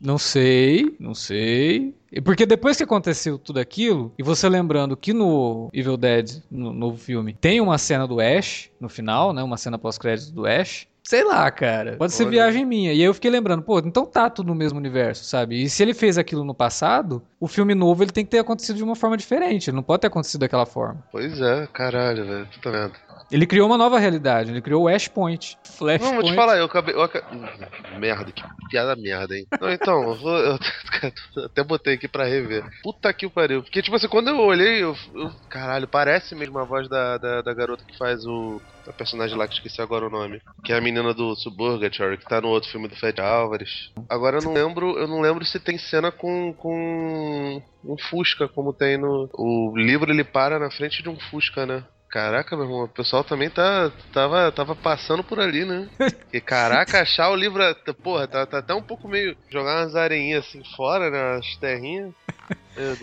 Não 0.00 0.18
sei, 0.18 0.94
não 0.98 1.14
sei. 1.14 1.94
Porque 2.20 2.46
depois 2.46 2.76
que 2.76 2.82
aconteceu 2.82 3.38
tudo 3.38 3.60
aquilo, 3.60 4.12
e 4.18 4.22
você 4.22 4.48
lembrando 4.48 4.96
que 4.96 5.12
no 5.12 5.68
Evil 5.72 5.96
Dead, 5.96 6.42
no 6.50 6.72
novo 6.72 6.96
filme, 6.96 7.34
tem 7.34 7.60
uma 7.60 7.78
cena 7.78 8.06
do 8.06 8.20
Ash 8.20 8.70
no 8.80 8.88
final, 8.88 9.32
né? 9.32 9.42
Uma 9.42 9.56
cena 9.56 9.78
pós-crédito 9.78 10.32
do 10.32 10.46
Ash. 10.46 10.86
Sei 11.06 11.22
lá, 11.22 11.48
cara. 11.52 11.96
Pode 11.96 12.12
ser 12.12 12.24
Olha. 12.24 12.32
viagem 12.32 12.64
minha. 12.64 12.92
E 12.92 12.96
aí 12.96 13.02
eu 13.02 13.14
fiquei 13.14 13.30
lembrando, 13.30 13.62
pô, 13.62 13.78
então 13.78 14.04
tá 14.04 14.28
tudo 14.28 14.48
no 14.48 14.56
mesmo 14.56 14.76
universo, 14.76 15.24
sabe? 15.24 15.62
E 15.62 15.70
se 15.70 15.80
ele 15.80 15.94
fez 15.94 16.18
aquilo 16.18 16.42
no 16.42 16.52
passado, 16.52 17.22
o 17.38 17.46
filme 17.46 17.76
novo 17.76 18.02
ele 18.02 18.10
tem 18.10 18.24
que 18.24 18.30
ter 18.32 18.40
acontecido 18.40 18.74
de 18.76 18.82
uma 18.82 18.96
forma 18.96 19.16
diferente. 19.16 19.70
Ele 19.70 19.76
não 19.76 19.84
pode 19.84 20.00
ter 20.00 20.08
acontecido 20.08 20.40
daquela 20.40 20.66
forma. 20.66 21.00
Pois 21.12 21.40
é, 21.40 21.68
caralho, 21.72 22.26
velho. 22.26 22.48
Puta 22.52 22.72
merda. 22.72 22.94
Ele 23.30 23.46
criou 23.46 23.68
uma 23.68 23.78
nova 23.78 24.00
realidade. 24.00 24.50
Ele 24.50 24.60
criou 24.60 24.82
o 24.84 24.88
Ash 24.88 25.06
Point. 25.06 25.56
Flash 25.64 26.02
Não, 26.02 26.14
vou 26.14 26.24
te 26.24 26.34
falar, 26.34 26.58
eu 26.58 26.64
acabei. 26.64 26.94
Eu 26.94 27.02
aca- 27.02 27.22
Hum, 27.32 28.00
Merda, 28.00 28.32
que 28.32 28.42
piada 28.68 28.96
merda, 28.96 29.36
hein? 29.36 29.46
Não, 29.60 29.70
então, 29.70 30.08
eu, 30.10 30.16
vou, 30.16 30.36
eu 30.38 30.58
até 31.46 31.62
botei 31.62 31.94
aqui 31.94 32.08
pra 32.08 32.24
rever. 32.24 32.64
Puta 32.82 33.12
que 33.12 33.28
pariu. 33.28 33.62
Porque, 33.62 33.80
tipo 33.80 33.94
assim, 33.96 34.08
quando 34.08 34.28
eu 34.28 34.38
olhei, 34.40 34.82
eu. 34.82 34.94
eu- 35.14 35.30
caralho, 35.48 35.86
parece 35.86 36.34
mesmo 36.34 36.58
a 36.58 36.64
voz 36.64 36.88
da, 36.88 37.16
da, 37.18 37.42
da 37.42 37.54
garota 37.54 37.84
que 37.86 37.96
faz 37.96 38.24
o. 38.26 38.60
A 38.88 38.92
personagem 38.92 39.36
lá 39.36 39.46
que 39.46 39.54
esqueci 39.54 39.80
agora 39.80 40.06
o 40.06 40.10
nome. 40.10 40.40
Que 40.64 40.72
é 40.72 40.76
a 40.76 40.80
menina 40.80 41.12
do 41.12 41.34
Suburgatory, 41.36 42.18
que 42.18 42.28
tá 42.28 42.40
no 42.40 42.48
outro 42.48 42.70
filme 42.70 42.88
do 42.88 42.96
Fred 42.96 43.20
Álvares. 43.20 43.92
Agora 44.08 44.38
eu 44.38 44.42
não 44.42 44.52
lembro. 44.52 44.98
Eu 44.98 45.08
não 45.08 45.20
lembro 45.20 45.44
se 45.44 45.58
tem 45.58 45.78
cena 45.78 46.10
com. 46.10 46.52
com. 46.54 47.62
um 47.84 47.96
Fusca, 48.10 48.48
como 48.48 48.72
tem 48.72 48.96
no. 48.96 49.28
O 49.34 49.76
livro 49.76 50.10
ele 50.10 50.24
para 50.24 50.58
na 50.58 50.70
frente 50.70 51.02
de 51.02 51.08
um 51.08 51.18
Fusca, 51.18 51.66
né? 51.66 51.84
Caraca, 52.08 52.56
meu 52.56 52.64
irmão, 52.64 52.84
o 52.84 52.88
pessoal 52.88 53.24
também 53.24 53.50
tá, 53.50 53.92
tava, 54.12 54.50
tava 54.52 54.76
passando 54.76 55.24
por 55.24 55.40
ali, 55.40 55.64
né? 55.64 55.88
Porque, 55.98 56.40
caraca, 56.40 57.02
achar 57.02 57.30
o 57.30 57.36
livro. 57.36 57.62
Porra, 58.02 58.28
tá, 58.28 58.46
tá 58.46 58.58
até 58.58 58.72
um 58.72 58.82
pouco 58.82 59.08
meio. 59.08 59.36
Jogar 59.50 59.82
umas 59.82 59.96
areinhas 59.96 60.46
assim 60.46 60.62
fora, 60.76 61.10
né? 61.10 61.36
As 61.36 61.56
terrinhas. 61.56 62.14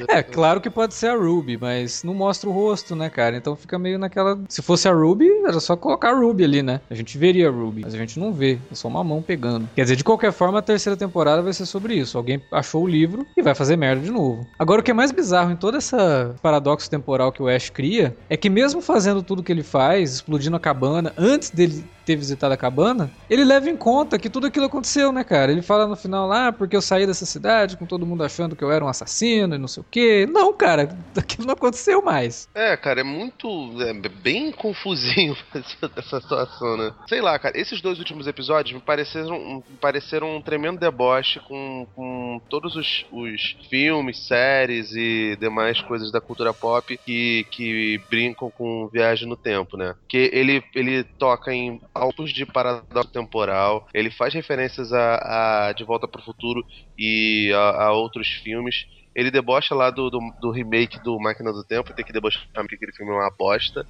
É, 0.08 0.22
claro 0.22 0.62
que 0.62 0.70
pode 0.70 0.94
ser 0.94 1.08
a 1.08 1.16
Ruby, 1.16 1.58
mas 1.58 2.04
não 2.04 2.14
mostra 2.14 2.50
o 2.50 2.54
rosto, 2.54 2.96
né, 2.96 3.10
cara? 3.10 3.38
Então 3.38 3.56
fica 3.56 3.78
meio 3.80 3.98
naquela. 3.98 4.40
Se 4.48 4.62
fosse 4.62 4.88
a 4.88 4.94
Ruby, 4.94 5.28
era 5.46 5.60
só 5.60 5.76
colocar 5.76 6.12
a 6.12 6.16
Ruby 6.16 6.44
ali, 6.44 6.64
né? 6.64 6.82
A 6.90 6.96
gente 6.96 7.18
veria 7.18 7.48
a 7.48 7.52
Ruby, 7.52 7.82
mas 7.84 7.94
a 7.94 7.98
gente 7.98 8.20
não 8.20 8.32
vê. 8.34 8.60
É 8.72 8.76
só 8.76 8.88
uma 8.88 9.04
mão 9.04 9.22
pegando. 9.22 9.68
Quer 9.76 9.84
dizer, 9.84 9.96
de 9.96 10.04
qualquer 10.04 10.32
forma, 10.32 10.60
a 10.60 10.62
terceira 10.62 10.96
temporada 10.98 11.42
vai 11.42 11.54
ser 11.54 11.66
sobre 11.66 11.96
isso. 11.96 12.18
Alguém 12.18 12.42
achou 12.52 12.84
o 12.84 12.88
livro 12.88 13.26
e 13.36 13.42
vai 13.42 13.56
fazer 13.56 13.76
merda 13.76 14.02
de 14.02 14.12
novo. 14.12 14.46
Agora, 14.58 14.82
o 14.82 14.84
que 14.84 14.92
é 14.92 14.94
mais 14.94 15.12
bizarro 15.12 15.52
em 15.52 15.56
todo 15.56 15.78
esse 15.78 15.96
paradoxo 16.42 16.90
temporal 16.90 17.32
que 17.32 17.42
o 17.42 17.48
Ash 17.48 17.70
cria 17.70 18.16
é 18.30 18.38
que, 18.38 18.50
mesmo 18.50 18.82
fazendo 18.82 19.24
tudo 19.24 19.44
que 19.44 19.52
ele 19.52 19.64
faz, 19.64 20.16
explodindo 20.16 20.56
a 20.56 20.60
cabana, 20.60 21.14
antes 21.18 21.50
dele 21.50 21.84
ter 22.06 22.16
visitado 22.16 22.54
a 22.54 22.58
cabana, 22.58 23.12
ele 23.30 23.44
leva 23.44 23.70
em 23.70 23.78
conta 23.78 24.20
que 24.20 24.30
tudo 24.30 24.48
aquilo 24.48 24.66
aconteceu, 24.66 25.12
né, 25.12 25.24
cara? 25.24 25.52
Ele 25.52 25.62
fala 25.62 25.88
no 25.88 25.96
final 25.96 26.28
lá, 26.28 26.48
ah, 26.48 26.54
porque 26.54 26.76
eu 26.76 26.82
saí 26.82 27.06
dessa 27.06 27.26
cidade 27.26 27.78
com 27.78 27.86
todo 27.86 28.06
mundo 28.06 28.24
achando 28.24 28.56
que 28.56 28.64
eu 28.64 28.72
era 28.72 28.84
um 28.84 28.88
assassino 28.88 29.56
e 29.56 29.58
não 29.58 29.68
sei 29.68 29.82
o 29.82 29.86
quê. 29.90 30.28
Não, 30.30 30.54
cara, 30.54 30.96
aquilo 31.16 31.48
não 31.48 31.54
aconteceu 31.54 32.02
mais. 32.02 32.50
É, 32.54 32.76
cara, 32.76 33.02
é 33.02 33.04
muito. 33.04 33.48
É 33.82 33.94
bem 34.10 34.52
confusinho 34.52 35.36
essa, 35.96 36.20
situação, 36.20 36.78
né? 36.78 36.94
Sei 37.08 37.22
lá, 37.22 37.38
cara, 37.40 37.60
esses 37.60 37.82
dois 37.82 38.00
últimos 38.00 38.28
episódios 38.28 38.74
me 38.74 38.82
pareceram, 38.82 39.64
me 39.70 39.78
pareceram 39.80 40.38
um 40.38 40.42
tremendo 40.42 40.80
deboche 40.80 41.40
com, 41.48 41.88
com 41.96 42.42
todos 42.50 42.76
os, 42.76 43.06
os 43.12 43.56
filmes, 43.70 44.28
séries 44.28 44.92
e 44.94 45.38
demais 45.40 45.82
coisas 45.82 46.12
da 46.12 46.22
cultura 46.22 46.54
pop 46.54 46.98
que, 46.98 47.46
que 47.52 48.02
brincam 48.10 48.50
com 48.52 48.88
viagem 48.88 49.28
no 49.28 49.36
tempo, 49.36 49.78
né? 49.78 49.96
Que 50.08 50.30
ele, 50.34 50.64
ele 50.74 51.04
toca 51.04 51.54
em 51.54 51.80
altos 51.94 52.32
de 52.34 52.46
paradoxo 52.46 53.12
temporal, 53.12 53.88
ele 53.94 54.10
faz 54.10 54.34
referências 54.34 54.92
a, 54.92 55.68
a 55.68 55.74
De 55.74 55.84
Volta 55.84 56.08
para 56.08 56.22
o 56.22 56.24
Futuro 56.24 56.66
e 56.98 57.52
a, 57.54 57.86
a 57.86 57.92
outros 57.94 58.28
filmes. 58.28 58.88
Ele 59.16 59.30
debocha 59.30 59.76
lá 59.76 59.92
do, 59.92 60.10
do, 60.10 60.20
do 60.42 60.52
remake 60.52 61.00
do 61.04 61.20
Máquina 61.20 61.54
do 61.54 61.64
Tempo, 61.64 61.94
tem 61.94 62.04
que 62.04 62.12
debochar 62.12 62.44
porque 62.54 62.76
aquele 62.76 62.94
filme 62.94 63.12
é 63.12 63.16
uma 63.16 63.30
bosta. 63.30 63.86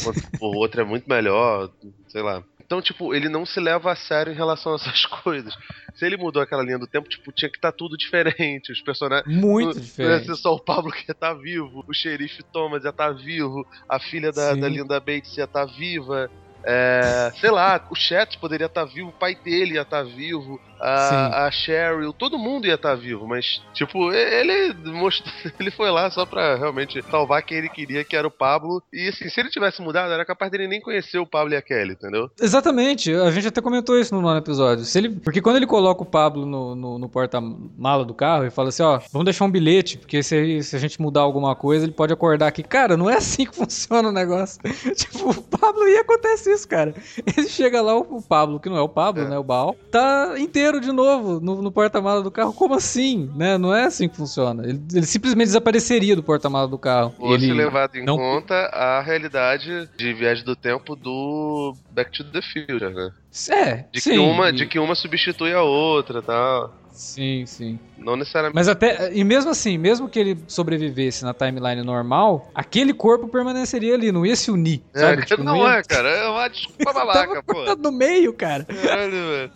enquanto 0.00 0.18
O 0.42 0.56
outro 0.56 0.80
é 0.80 0.84
muito 0.84 1.08
melhor, 1.08 1.70
sei 2.08 2.22
lá. 2.22 2.42
Então 2.66 2.82
tipo, 2.82 3.14
ele 3.14 3.28
não 3.28 3.46
se 3.46 3.60
leva 3.60 3.92
a 3.92 3.96
sério 3.96 4.32
em 4.32 4.36
relação 4.36 4.72
a 4.72 4.76
essas 4.76 5.06
coisas. 5.22 5.54
Se 5.94 6.04
ele 6.04 6.16
mudou 6.16 6.42
aquela 6.42 6.62
linha 6.62 6.78
do 6.78 6.88
tempo, 6.88 7.08
tipo, 7.08 7.30
tinha 7.30 7.48
que 7.48 7.56
estar 7.56 7.70
tá 7.70 7.76
tudo 7.76 7.96
diferente. 7.96 8.72
Os 8.72 8.80
personagens. 8.80 9.32
Muito 9.32 9.80
diferente. 9.80 10.10
Não 10.10 10.18
ia 10.18 10.24
ser 10.24 10.42
só 10.42 10.54
o 10.54 10.60
Pablo 10.60 10.90
que 10.90 11.02
ia 11.08 11.12
estar 11.12 11.28
tá 11.28 11.34
vivo, 11.34 11.84
o 11.86 11.94
xerife 11.94 12.42
Thomas 12.42 12.82
ia 12.82 12.90
estar 12.90 13.08
tá 13.08 13.12
vivo, 13.12 13.64
a 13.88 14.00
filha 14.00 14.32
da, 14.32 14.54
da 14.54 14.68
Linda 14.68 14.98
Bates 14.98 15.36
ia 15.36 15.44
estar 15.44 15.66
tá 15.66 15.72
viva. 15.72 16.28
É, 16.66 17.32
sei 17.40 17.50
lá, 17.50 17.86
o 17.90 17.94
Chet 17.94 18.38
poderia 18.38 18.66
estar 18.66 18.86
tá 18.86 18.92
vivo, 18.92 19.08
o 19.08 19.12
pai 19.12 19.34
dele 19.34 19.74
ia 19.74 19.82
estar 19.82 19.98
tá 19.98 20.02
vivo, 20.02 20.60
a, 20.80 21.46
a 21.46 21.50
Cheryl, 21.50 22.12
todo 22.12 22.38
mundo 22.38 22.66
ia 22.66 22.74
estar 22.74 22.90
tá 22.90 22.94
vivo, 22.94 23.26
mas, 23.26 23.62
tipo, 23.72 24.12
ele 24.12 24.74
mostrou, 24.92 25.32
ele 25.58 25.70
foi 25.70 25.90
lá 25.90 26.10
só 26.10 26.26
pra 26.26 26.56
realmente 26.56 27.02
salvar 27.10 27.42
quem 27.42 27.58
ele 27.58 27.68
queria, 27.68 28.04
que 28.04 28.16
era 28.16 28.26
o 28.26 28.30
Pablo. 28.30 28.82
E 28.92 29.08
assim, 29.08 29.28
se 29.28 29.40
ele 29.40 29.50
tivesse 29.50 29.80
mudado, 29.80 30.12
era 30.12 30.24
capaz 30.24 30.50
dele 30.50 30.68
nem 30.68 30.80
conhecer 30.80 31.18
o 31.18 31.26
Pablo 31.26 31.54
e 31.54 31.56
a 31.56 31.62
Kelly, 31.62 31.92
entendeu? 31.92 32.30
Exatamente, 32.40 33.12
a 33.12 33.30
gente 33.30 33.48
até 33.48 33.60
comentou 33.60 33.98
isso 33.98 34.14
no 34.14 34.20
nono 34.20 34.38
episódio. 34.38 34.84
Se 34.84 34.98
ele, 34.98 35.10
porque 35.10 35.40
quando 35.40 35.56
ele 35.56 35.66
coloca 35.66 36.02
o 36.02 36.06
Pablo 36.06 36.44
no, 36.44 36.74
no, 36.74 36.98
no 36.98 37.08
porta-mala 37.08 38.04
do 38.04 38.14
carro 38.14 38.46
e 38.46 38.50
fala 38.50 38.68
assim: 38.68 38.82
ó, 38.82 39.00
vamos 39.12 39.24
deixar 39.24 39.44
um 39.44 39.50
bilhete, 39.50 39.98
porque 39.98 40.22
se, 40.22 40.62
se 40.62 40.76
a 40.76 40.78
gente 40.78 41.00
mudar 41.00 41.20
alguma 41.20 41.54
coisa, 41.54 41.84
ele 41.84 41.92
pode 41.92 42.12
acordar 42.12 42.48
aqui. 42.48 42.62
Cara, 42.62 42.96
não 42.96 43.08
é 43.08 43.16
assim 43.16 43.46
que 43.46 43.54
funciona 43.56 44.08
o 44.08 44.12
negócio. 44.12 44.60
tipo, 44.94 45.30
o 45.30 45.42
Pablo 45.42 45.88
ia 45.88 46.00
acontecer 46.00 46.53
isso, 46.54 46.68
cara. 46.68 46.94
Ele 47.36 47.48
chega 47.48 47.82
lá, 47.82 47.96
o, 47.96 48.22
Pablo, 48.22 48.60
que 48.60 48.68
não 48.68 48.76
é 48.76 48.80
o 48.80 48.88
Pablo, 48.88 49.22
é. 49.22 49.28
né? 49.28 49.38
O 49.38 49.44
Baal, 49.44 49.76
tá 49.90 50.34
inteiro 50.38 50.80
de 50.80 50.92
novo 50.92 51.40
no, 51.40 51.60
no 51.60 51.70
porta-mala 51.70 52.22
do 52.22 52.30
carro. 52.30 52.52
Como 52.52 52.74
assim? 52.74 53.30
Né? 53.36 53.58
Não 53.58 53.74
é 53.74 53.84
assim 53.84 54.08
que 54.08 54.16
funciona. 54.16 54.64
Ele, 54.64 54.80
ele 54.92 55.06
simplesmente 55.06 55.46
desapareceria 55.46 56.16
do 56.16 56.22
porta-mala 56.22 56.68
do 56.68 56.78
carro. 56.78 57.14
Ou 57.18 57.34
ele 57.34 57.52
levado 57.52 57.96
em 57.96 58.04
não... 58.04 58.16
conta 58.16 58.54
a 58.54 59.00
realidade 59.00 59.88
de 59.96 60.14
viagem 60.14 60.44
do 60.44 60.56
tempo 60.56 60.96
do 60.96 61.74
Back 61.90 62.10
to 62.12 62.24
the 62.24 62.40
Future, 62.40 62.92
né? 62.92 63.12
É, 63.50 63.84
de 63.92 64.00
sim. 64.00 64.12
Que 64.12 64.18
uma, 64.18 64.52
de 64.52 64.66
que 64.66 64.78
uma 64.78 64.94
substitui 64.94 65.52
a 65.52 65.62
outra 65.62 66.22
tal. 66.22 66.83
Sim, 66.94 67.44
sim. 67.44 67.78
Não 67.98 68.16
necessariamente. 68.16 68.54
Mas 68.54 68.68
até. 68.68 69.12
E 69.12 69.24
mesmo 69.24 69.50
assim, 69.50 69.76
mesmo 69.76 70.08
que 70.08 70.18
ele 70.18 70.38
sobrevivesse 70.46 71.24
na 71.24 71.34
timeline 71.34 71.82
normal, 71.82 72.48
aquele 72.54 72.94
corpo 72.94 73.26
permaneceria 73.26 73.94
ali, 73.94 74.12
não 74.12 74.24
ia 74.24 74.36
se 74.36 74.50
unir. 74.50 74.80
É, 74.94 75.00
sabe? 75.00 75.26
Tipo, 75.26 75.42
não, 75.42 75.56
não 75.58 75.66
ia... 75.66 75.78
é, 75.78 75.82
cara. 75.82 76.08
É 76.08 76.28
uma 76.28 76.48
desculpa 76.48 76.92
babaca, 76.94 77.42
pô. 77.42 77.74
no 77.76 77.90
meio, 77.90 78.32
cara. 78.32 78.64
Caralho, 78.64 79.10
velho. 79.10 79.52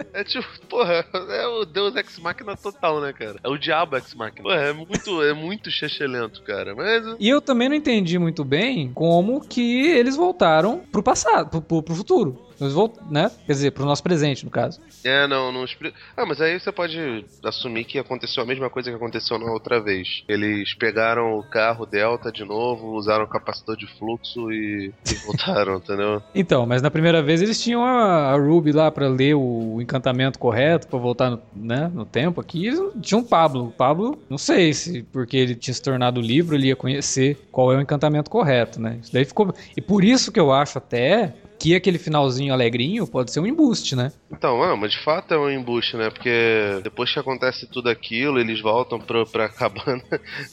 É 0.12 0.24
tipo, 0.24 0.46
porra, 0.68 1.04
é 1.30 1.46
o 1.46 1.64
Deus 1.64 1.94
Ex 1.96 2.18
Machina 2.18 2.56
total, 2.56 3.00
né, 3.00 3.12
cara? 3.12 3.38
É 3.42 3.48
o 3.48 3.56
diabo 3.56 3.96
Ex 3.96 4.14
Machina. 4.14 4.42
Porra, 4.42 4.56
é 4.56 4.72
muito, 4.72 5.22
é 5.22 5.32
muito 5.32 5.70
chechelento, 5.70 6.42
cara. 6.42 6.74
Mas... 6.74 7.16
E 7.18 7.28
eu 7.28 7.40
também 7.40 7.68
não 7.68 7.76
entendi 7.76 8.18
muito 8.18 8.44
bem 8.44 8.92
como 8.92 9.40
que 9.40 9.86
eles 9.86 10.16
voltaram 10.16 10.82
pro 10.90 11.02
passado, 11.02 11.50
pro, 11.50 11.62
pro, 11.62 11.82
pro 11.82 11.94
futuro. 11.94 12.50
Eles 12.60 12.74
voltam, 12.74 13.02
né? 13.10 13.30
Quer 13.46 13.52
dizer, 13.52 13.70
pro 13.70 13.86
nosso 13.86 14.02
presente, 14.02 14.44
no 14.44 14.50
caso. 14.50 14.80
É, 15.02 15.26
não, 15.26 15.50
não 15.50 15.64
explica. 15.64 15.96
Ah, 16.14 16.26
mas 16.26 16.40
aí 16.42 16.60
você 16.60 16.70
pode 16.70 17.24
assumir 17.42 17.84
que 17.84 17.98
aconteceu 17.98 18.42
a 18.42 18.46
mesma 18.46 18.68
coisa 18.68 18.90
que 18.90 18.96
aconteceu 18.96 19.38
na 19.38 19.50
outra 19.50 19.80
vez. 19.80 20.22
Eles 20.28 20.74
pegaram 20.74 21.38
o 21.38 21.42
carro 21.42 21.86
Delta 21.86 22.30
de 22.30 22.44
novo, 22.44 22.88
usaram 22.88 23.24
o 23.24 23.28
capacitor 23.28 23.76
de 23.76 23.86
fluxo 23.98 24.52
e, 24.52 24.92
e 25.10 25.14
voltaram, 25.26 25.76
entendeu? 25.78 26.22
Então, 26.34 26.66
mas 26.66 26.82
na 26.82 26.90
primeira 26.90 27.22
vez 27.22 27.40
eles 27.40 27.62
tinham 27.62 27.82
a, 27.82 28.32
a 28.32 28.36
Ruby 28.36 28.72
lá 28.72 28.90
para 28.90 29.08
ler 29.08 29.34
o 29.34 29.80
encantamento 29.90 30.38
correto 30.38 30.86
para 30.86 30.98
voltar 30.98 31.30
no, 31.30 31.40
né, 31.54 31.90
no 31.92 32.04
tempo. 32.04 32.40
Aqui 32.40 32.70
tinham 33.00 33.20
o 33.20 33.24
Pablo. 33.24 33.66
O 33.66 33.70
Pablo, 33.70 34.18
não 34.28 34.38
sei 34.38 34.72
se 34.72 35.02
porque 35.02 35.36
ele 35.36 35.54
tinha 35.54 35.74
se 35.74 35.82
tornado 35.82 36.20
livro, 36.20 36.54
ele 36.54 36.68
ia 36.68 36.76
conhecer 36.76 37.36
qual 37.50 37.72
é 37.72 37.76
o 37.76 37.80
encantamento 37.80 38.30
correto, 38.30 38.80
né? 38.80 38.98
Isso 39.02 39.12
daí 39.12 39.24
ficou. 39.24 39.52
E 39.76 39.80
por 39.80 40.04
isso 40.04 40.30
que 40.30 40.38
eu 40.38 40.52
acho 40.52 40.78
até 40.78 41.34
que 41.60 41.74
aquele 41.74 41.98
finalzinho 41.98 42.54
alegrinho 42.54 43.06
pode 43.06 43.30
ser 43.30 43.38
um 43.38 43.46
embuste, 43.46 43.94
né? 43.94 44.10
Então, 44.32 44.58
não, 44.58 44.78
mas 44.78 44.92
de 44.92 45.04
fato 45.04 45.34
é 45.34 45.38
um 45.38 45.50
embuste, 45.50 45.94
né? 45.94 46.08
Porque 46.08 46.80
depois 46.82 47.12
que 47.12 47.18
acontece 47.18 47.66
tudo 47.66 47.90
aquilo, 47.90 48.38
eles 48.38 48.62
voltam 48.62 48.98
pro, 48.98 49.26
pra 49.26 49.46
cabana 49.52 50.02